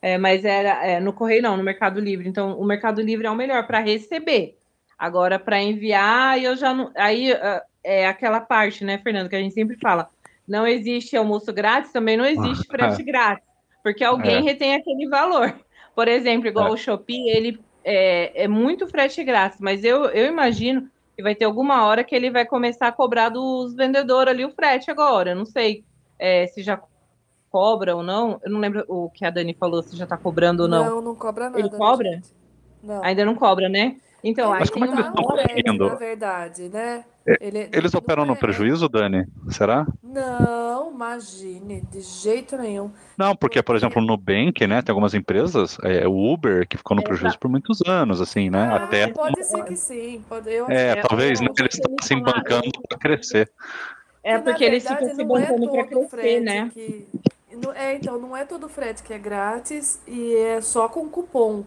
[0.00, 2.28] É, mas era é, no correio não, no Mercado Livre.
[2.28, 4.59] Então o Mercado Livre é o melhor para receber.
[5.00, 6.90] Agora, para enviar, eu já não.
[6.94, 10.10] Aí ah, é aquela parte, né, Fernando, que a gente sempre fala.
[10.46, 13.46] Não existe almoço grátis, também não existe frete grátis,
[13.82, 14.40] porque alguém é.
[14.40, 15.58] retém aquele valor.
[15.94, 16.70] Por exemplo, igual é.
[16.72, 21.46] o Shopee, ele é, é muito frete grátis, mas eu, eu imagino que vai ter
[21.46, 25.30] alguma hora que ele vai começar a cobrar dos vendedores ali o frete agora.
[25.30, 25.82] Eu não sei
[26.18, 26.78] é, se já
[27.48, 28.38] cobra ou não.
[28.44, 30.84] Eu não lembro o que a Dani falou, se já está cobrando ou não.
[30.84, 31.58] Não, não cobra nada.
[31.58, 32.20] Ele cobra?
[32.82, 33.02] Não.
[33.02, 33.96] Ainda não cobra, né?
[34.22, 35.88] Então, Mas aí como é que tem eles Tá estão conseguindo?
[35.88, 37.04] na verdade, né?
[37.26, 39.26] É, Ele- Eles não operam é, no prejuízo, Dani?
[39.48, 39.86] Será?
[40.02, 42.90] Não, imagine, de jeito nenhum.
[43.16, 46.96] Não, porque, por exemplo, no Nubank, né, tem algumas empresas, é, o Uber, que ficou
[46.96, 49.08] no prejuízo por muitos anos, assim, né, Ah, até...
[49.08, 50.24] pode ser que sim.
[50.28, 53.50] Pode, eu acho É, que talvez, né, eles estão se bancando para crescer.
[54.22, 56.70] É Que, porque eles ficam se não é bancando para todo crescer, frete né?
[56.72, 57.06] que-
[57.56, 61.64] não- é, então, não é todo frete que é grátis e é só com cupom.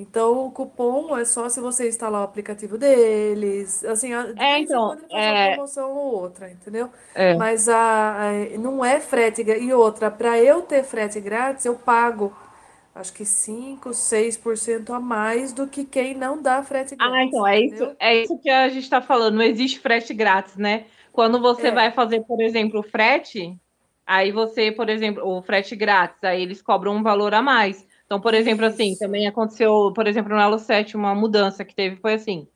[0.00, 3.84] Então, o cupom é só se você instalar o aplicativo deles.
[3.84, 6.90] Assim, de em então, é- uma promoção ou outra, entendeu?
[7.14, 7.34] É.
[7.34, 9.42] Mas a, a- não é frete.
[9.42, 12.32] E outra, para eu ter frete grátis, eu pago
[12.94, 17.14] acho que 5, 6% a mais do que quem não dá frete grátis.
[17.14, 19.36] Ah, então, é isso, é isso que a gente está falando.
[19.36, 20.86] Não existe frete grátis, né?
[21.12, 21.72] Quando você É.
[21.72, 23.56] vai fazer, por exemplo, o frete,
[24.06, 27.86] aí você, por exemplo, o frete grátis, aí eles cobram um valor a mais.
[28.08, 29.00] Então, por exemplo, assim, Isso.
[29.00, 32.48] também aconteceu, por exemplo, no Elo 7, uma mudança que teve, foi assim,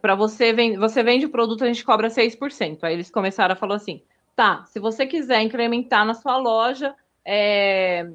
[0.00, 2.78] para você, ven você vende o produto, a gente cobra 6%.
[2.82, 4.00] Aí eles começaram a falar assim,
[4.34, 8.10] tá, se você quiser incrementar na sua loja, é,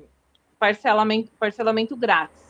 [0.58, 2.42] parcelamento, parcelamento grátis.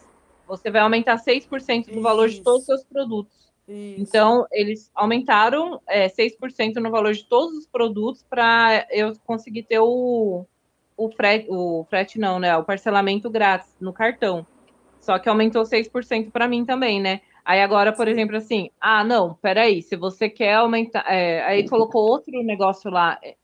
[0.47, 2.43] Você vai aumentar 6% do valor de Isso.
[2.43, 3.51] todos os seus produtos.
[3.67, 4.01] Isso.
[4.01, 9.79] Então, eles aumentaram é, 6% no valor de todos os produtos para eu conseguir ter
[9.79, 10.45] o,
[10.97, 12.55] o frete, o frete não, né?
[12.57, 14.45] O parcelamento grátis no cartão.
[14.99, 17.21] Só que aumentou 6% para mim também, né?
[17.43, 21.03] Aí agora, por exemplo, assim, ah, não, peraí, se você quer aumentar.
[21.07, 23.35] é, aí colocou outro negócio lá, é,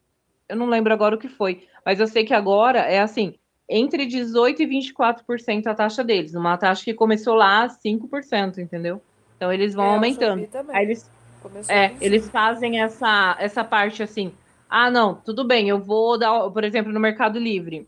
[0.48, 3.34] eu não lembro agora o que foi, mas eu sei que agora é assim,
[3.68, 9.02] entre 18% e 24% a taxa deles, uma taxa que começou lá a 5%, entendeu?
[9.36, 10.48] Então eles vão É, aumentando.
[10.72, 11.10] Aí eles,
[11.42, 14.34] Começou é, eles fazem essa, essa parte assim.
[14.70, 17.88] Ah, não, tudo bem, eu vou dar, por exemplo, no Mercado Livre.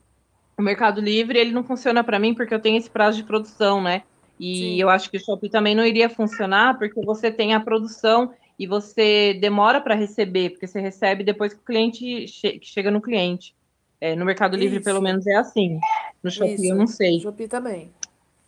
[0.58, 3.82] O Mercado Livre, ele não funciona para mim porque eu tenho esse prazo de produção,
[3.82, 4.04] né?
[4.40, 4.82] E Sim.
[4.82, 8.66] eu acho que o Shopee também não iria funcionar porque você tem a produção e
[8.66, 13.02] você demora para receber, porque você recebe depois que o cliente che que chega no
[13.02, 13.56] cliente.
[14.02, 14.86] É, no Mercado Livre, Isso.
[14.86, 15.78] pelo menos, é assim.
[16.24, 16.66] No Shopee, Isso.
[16.66, 17.20] eu não sei.
[17.20, 17.92] Shopee também.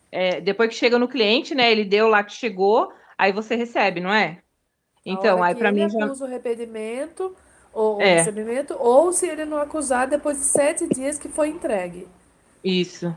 [0.10, 1.72] É, depois que chega no cliente, né?
[1.72, 4.40] Ele deu lá que chegou, aí você recebe, não é?
[5.06, 6.06] Então, aí para mim já.
[6.06, 7.36] acusa o arrependimento
[7.74, 8.16] ou o É.
[8.18, 12.08] recebimento, ou se ele não acusar depois de sete dias que foi entregue.
[12.64, 13.16] Isso.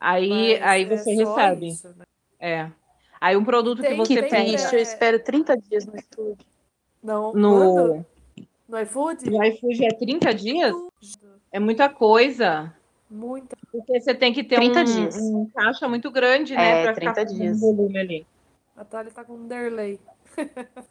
[0.00, 1.68] Aí, Mas aí é você recebe.
[1.68, 2.04] isso, né?
[2.40, 2.70] É.
[3.20, 6.46] Aí um produto que Tem- você Que tem triste, eu espero 30 dias no estúdio.
[7.02, 8.06] Não, no, quando?
[8.68, 9.30] No iFood?
[9.30, 10.74] no iFood é 30 dias?
[11.50, 12.72] É muita coisa.
[13.10, 13.56] Muita.
[13.72, 15.16] Porque você tem que ter 30 um, dias.
[15.16, 16.80] um caixa muito grande, né?
[16.80, 17.60] É, pra ficar 30 fazendo dias.
[17.60, 18.26] volume ali.
[18.76, 19.98] A Thalia tá com um derlei.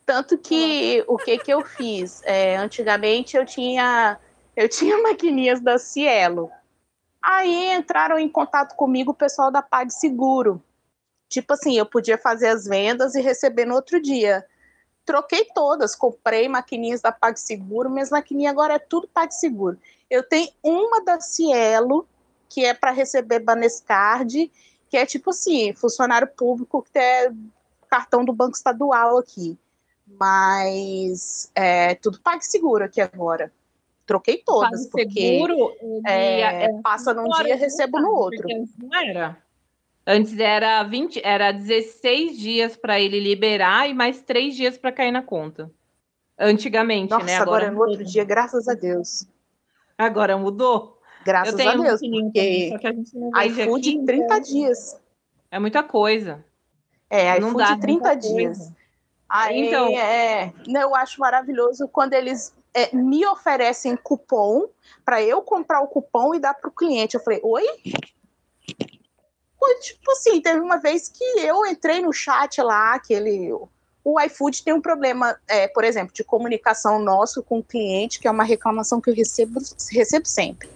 [0.06, 2.22] Tanto que o que que eu fiz?
[2.24, 4.20] É, antigamente eu tinha
[4.56, 6.50] eu tinha maquininhas da Cielo.
[7.22, 10.64] Aí entraram em contato comigo o pessoal da PagSeguro.
[11.30, 14.46] Tipo assim, eu podia fazer as vendas e receber no outro dia.
[15.06, 19.78] Troquei todas, comprei maquininhas da PagSeguro, minhas maquininhas agora é tudo PagSeguro.
[20.10, 22.08] Eu tenho uma da Cielo,
[22.50, 24.52] que é para receber Banescard,
[24.90, 27.52] que é tipo assim, funcionário público que tem
[27.88, 29.58] cartão do Banco Estadual aqui.
[30.08, 33.52] Mas é tudo PagSeguro aqui agora.
[34.06, 38.40] Troquei todas, porque seguro, ele é, é passa num dia, de recebo no outro.
[38.40, 39.38] porque Antes não era.
[40.10, 45.12] Antes era 20, era 16 dias para ele liberar e mais 3 dias para cair
[45.12, 45.70] na conta.
[46.40, 47.36] Antigamente, Nossa, né?
[47.36, 47.90] agora, é no mudou.
[47.90, 49.28] outro dia, graças a Deus.
[49.98, 51.02] Agora mudou.
[51.26, 53.90] Graças Eu tenho a Deus, um também, porque só que a gente não vende iFood
[53.90, 55.02] em 30 então dias.
[55.52, 56.46] É muita coisa.
[57.10, 58.58] É, Não iFood dá, em 30 muita dias.
[58.58, 58.76] coisa.
[59.30, 64.68] Aí, Então- é, né, eu acho maravilhoso quando eles é, me oferecem cupom
[65.04, 67.16] para eu comprar o cupom e dar para o cliente.
[67.16, 67.64] Eu falei, oi?
[69.82, 73.52] Tipo assim, teve uma vez que eu entrei no chat lá, aquele.
[74.04, 78.28] O iFood tem um problema, é, por exemplo, de comunicação nosso com o cliente, que
[78.28, 79.60] é uma reclamação que eu recebo,
[79.92, 80.70] recebo sempre.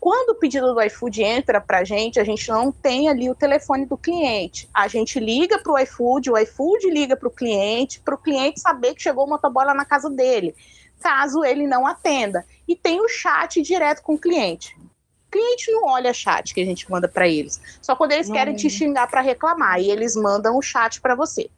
[0.00, 3.34] Quando o pedido do iFood entra para a gente, a gente não tem ali o
[3.34, 4.66] telefone do cliente.
[4.72, 8.60] A gente liga para o iFood, o iFood liga para o cliente, para o cliente
[8.60, 10.54] saber que chegou o motoboy na casa dele,
[11.00, 12.46] caso ele não atenda.
[12.66, 14.74] E tem o chat direto com o cliente.
[15.28, 17.60] O cliente não olha chat que a gente manda para eles.
[17.82, 21.14] Só quando eles Não querem te xingar para reclamar, e eles mandam o chat para
[21.14, 21.50] você.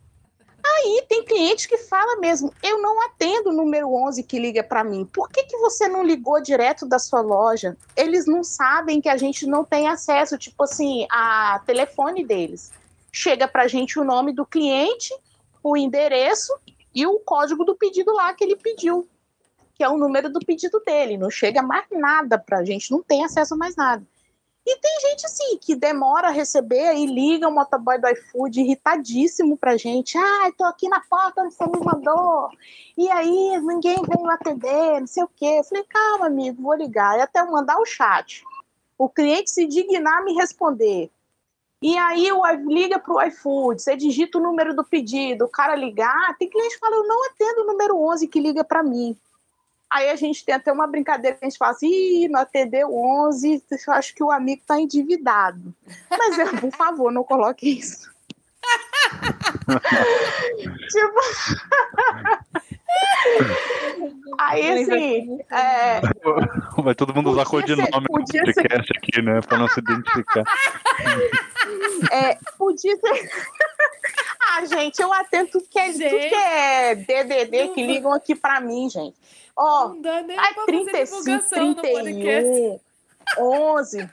[0.65, 4.85] Aí tem cliente que fala mesmo, eu não atendo o número 11 que liga para
[4.85, 5.05] mim.
[5.05, 7.77] Por que, que você não ligou direto da sua loja?
[7.97, 12.71] Eles não sabem que a gente não tem acesso, tipo assim, a telefone deles.
[13.11, 15.13] Chega pra gente o nome do cliente,
[15.63, 16.53] o endereço
[16.95, 19.09] e o código do pedido lá que ele pediu,
[19.75, 21.19] que é o número do pedido dele.
[21.19, 24.07] Não chega mais nada pra gente, não tem acesso a mais nada.
[24.65, 29.57] E tem gente assim que demora a receber e liga o motoboy do iFood irritadíssimo
[29.57, 30.17] pra gente.
[30.17, 32.49] Ah, tô aqui na porta você me mandou.
[32.97, 35.57] E aí, ninguém veio atender, não sei o quê.
[35.59, 37.19] Eu falei, calma, amigo, vou ligar.
[37.19, 38.45] E até eu mandar o chat.
[38.97, 41.11] O cliente se dignar a me responder.
[41.83, 45.75] E aí o liga para o iFood, você digita o número do pedido, o cara
[45.75, 49.19] ligar, tem cliente que fala, eu não atendo o número 11 que liga para mim.
[49.93, 52.95] Aí a gente tem até uma brincadeira que a gente fala assim, Ih, não atendeu
[52.95, 55.74] 11, eu acho que o amigo está endividado.
[56.11, 58.11] Mas, é, por favor, não coloque isso.
[60.88, 61.20] tipo...
[64.38, 65.38] Aí, assim.
[65.51, 66.01] É...
[66.82, 68.97] Vai todo mundo usar codinome no podcast ser...
[68.97, 69.40] aqui, né?
[69.43, 70.45] Pra não se identificar.
[72.11, 73.30] É, podia ser.
[74.57, 78.61] Ah, gente, eu atendo tudo que é, tudo que é DDD que ligam aqui pra
[78.61, 79.17] mim, gente.
[79.57, 80.01] Ó, oh,
[80.39, 82.81] ai, 35, 31,
[83.39, 84.11] 11.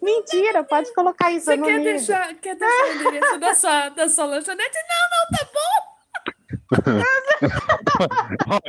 [0.00, 4.24] Mentira, pode colocar isso Você quer deixar, quer deixar o endereço da sua, da sua
[4.26, 4.76] lanchonete?
[4.88, 5.94] Não, não, tá bom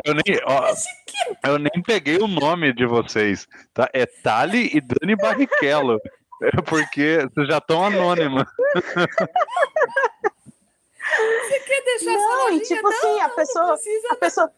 [0.03, 0.73] eu, nem, ó,
[1.47, 3.89] eu nem peguei o nome de vocês, tá?
[3.93, 5.99] É Tali e Dani Barrichello,
[6.65, 8.47] porque vocês já estão anônimas.
[11.17, 13.75] Você quer deixar não, essa tipo assim, não, assim, a pessoa,
[14.09, 14.51] a pessoa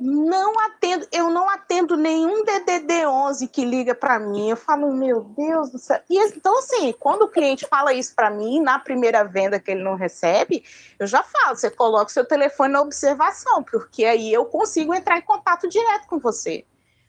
[0.00, 4.50] não atendo, eu não atendo nenhum DDD 11 que liga para mim.
[4.50, 6.00] Eu falo, meu Deus do céu.
[6.08, 9.82] E, então, assim, quando o cliente fala isso para mim, na primeira venda que ele
[9.82, 10.64] não recebe,
[10.98, 15.18] eu já falo, você coloca o seu telefone na observação, porque aí eu consigo entrar
[15.18, 16.64] em contato direto com você.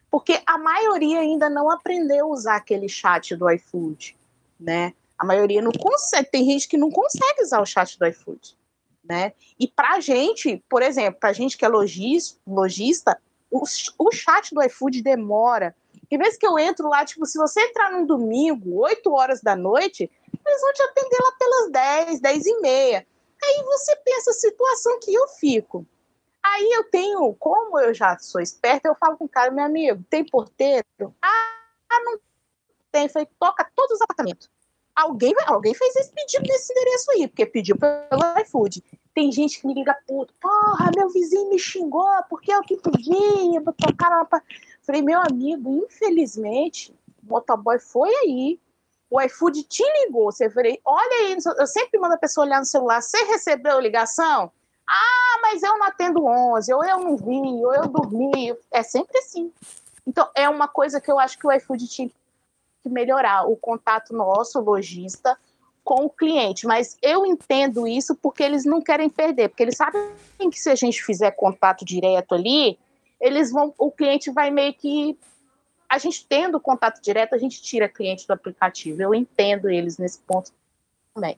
[0.10, 4.18] Porque a maioria ainda não aprendeu a usar aquele chat do iFood,
[4.60, 4.94] né?
[5.18, 8.56] A maioria não consegue, tem gente que não consegue usar o chat do iFood
[9.08, 9.34] né?
[9.60, 13.64] E para gente, por exemplo, para gente que é logista, logista o,
[14.00, 15.76] o chat do iFood demora.
[16.10, 19.56] Em vez que eu entro lá, tipo, se você entrar num domingo, 8 horas da
[19.56, 20.10] noite,
[20.46, 23.08] eles vão te atender lá pelas 10, 10 e meia.
[23.44, 25.86] Aí você pensa a situação que eu fico.
[26.48, 30.04] Aí eu tenho, como eu já sou esperta, eu falo com o cara, meu amigo,
[30.10, 30.86] tem porteiro?
[31.20, 32.20] Ah, não
[32.92, 33.10] tem.
[33.10, 34.50] Falei, toca todos os apartamentos.
[34.96, 38.84] Alguém, alguém fez esse pedido nesse endereço aí, porque pediu pelo iFood.
[39.14, 43.60] Tem gente que me liga puto, porra, meu vizinho me xingou, porque eu que pedi,
[43.78, 44.42] tocar pra...
[44.84, 46.94] Falei, meu amigo, infelizmente,
[47.24, 48.60] o motoboy foi aí,
[49.10, 52.66] o iFood te ligou, você falei, olha aí, eu sempre mando a pessoa olhar no
[52.66, 54.52] celular, você recebeu a ligação?
[54.88, 59.18] Ah, mas eu não atendo 11, ou eu não vi, ou eu dormi, é sempre
[59.18, 59.52] assim.
[60.06, 62.10] Então, é uma coisa que eu acho que o iFood tinha
[62.84, 65.38] que melhorar o contato nosso, lojista,
[65.84, 66.68] com o cliente.
[66.68, 70.04] Mas eu entendo isso porque eles não querem perder, porque eles sabem
[70.52, 72.78] que se a gente fizer contato direto ali,
[73.20, 75.18] eles vão, o cliente vai meio que
[75.90, 79.02] a gente tendo contato direto, a gente tira cliente do aplicativo.
[79.02, 80.52] Eu entendo eles nesse ponto
[81.14, 81.38] também.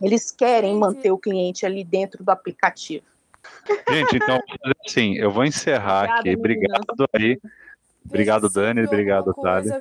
[0.00, 3.04] Eles querem manter o cliente ali dentro do aplicativo.
[3.88, 4.40] Gente, então,
[4.86, 6.36] assim, eu vou encerrar Obrigada, aqui.
[6.36, 7.40] Obrigado aí.
[8.04, 8.84] Obrigado, Dani.
[8.84, 9.80] Obrigado, Thalia.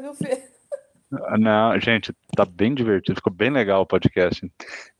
[1.39, 4.49] Não, gente, tá bem divertido, ficou bem legal o podcast.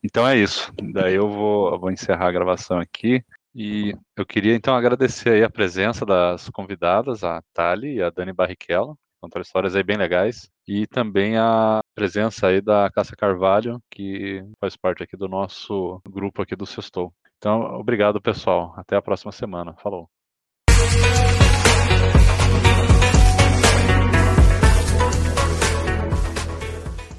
[0.02, 0.72] Então é isso.
[0.92, 3.24] Daí eu vou, eu vou encerrar a gravação aqui.
[3.54, 8.32] E eu queria então agradecer aí a presença das convidadas, a Tali e a Dani
[8.32, 14.40] Barrichello, contaram histórias aí bem legais, e também a presença aí da Cássia Carvalho, que
[14.60, 17.12] faz parte aqui do nosso grupo aqui do Sextou.
[17.38, 18.72] Então, obrigado, pessoal.
[18.76, 19.74] Até a próxima semana.
[19.82, 20.08] Falou.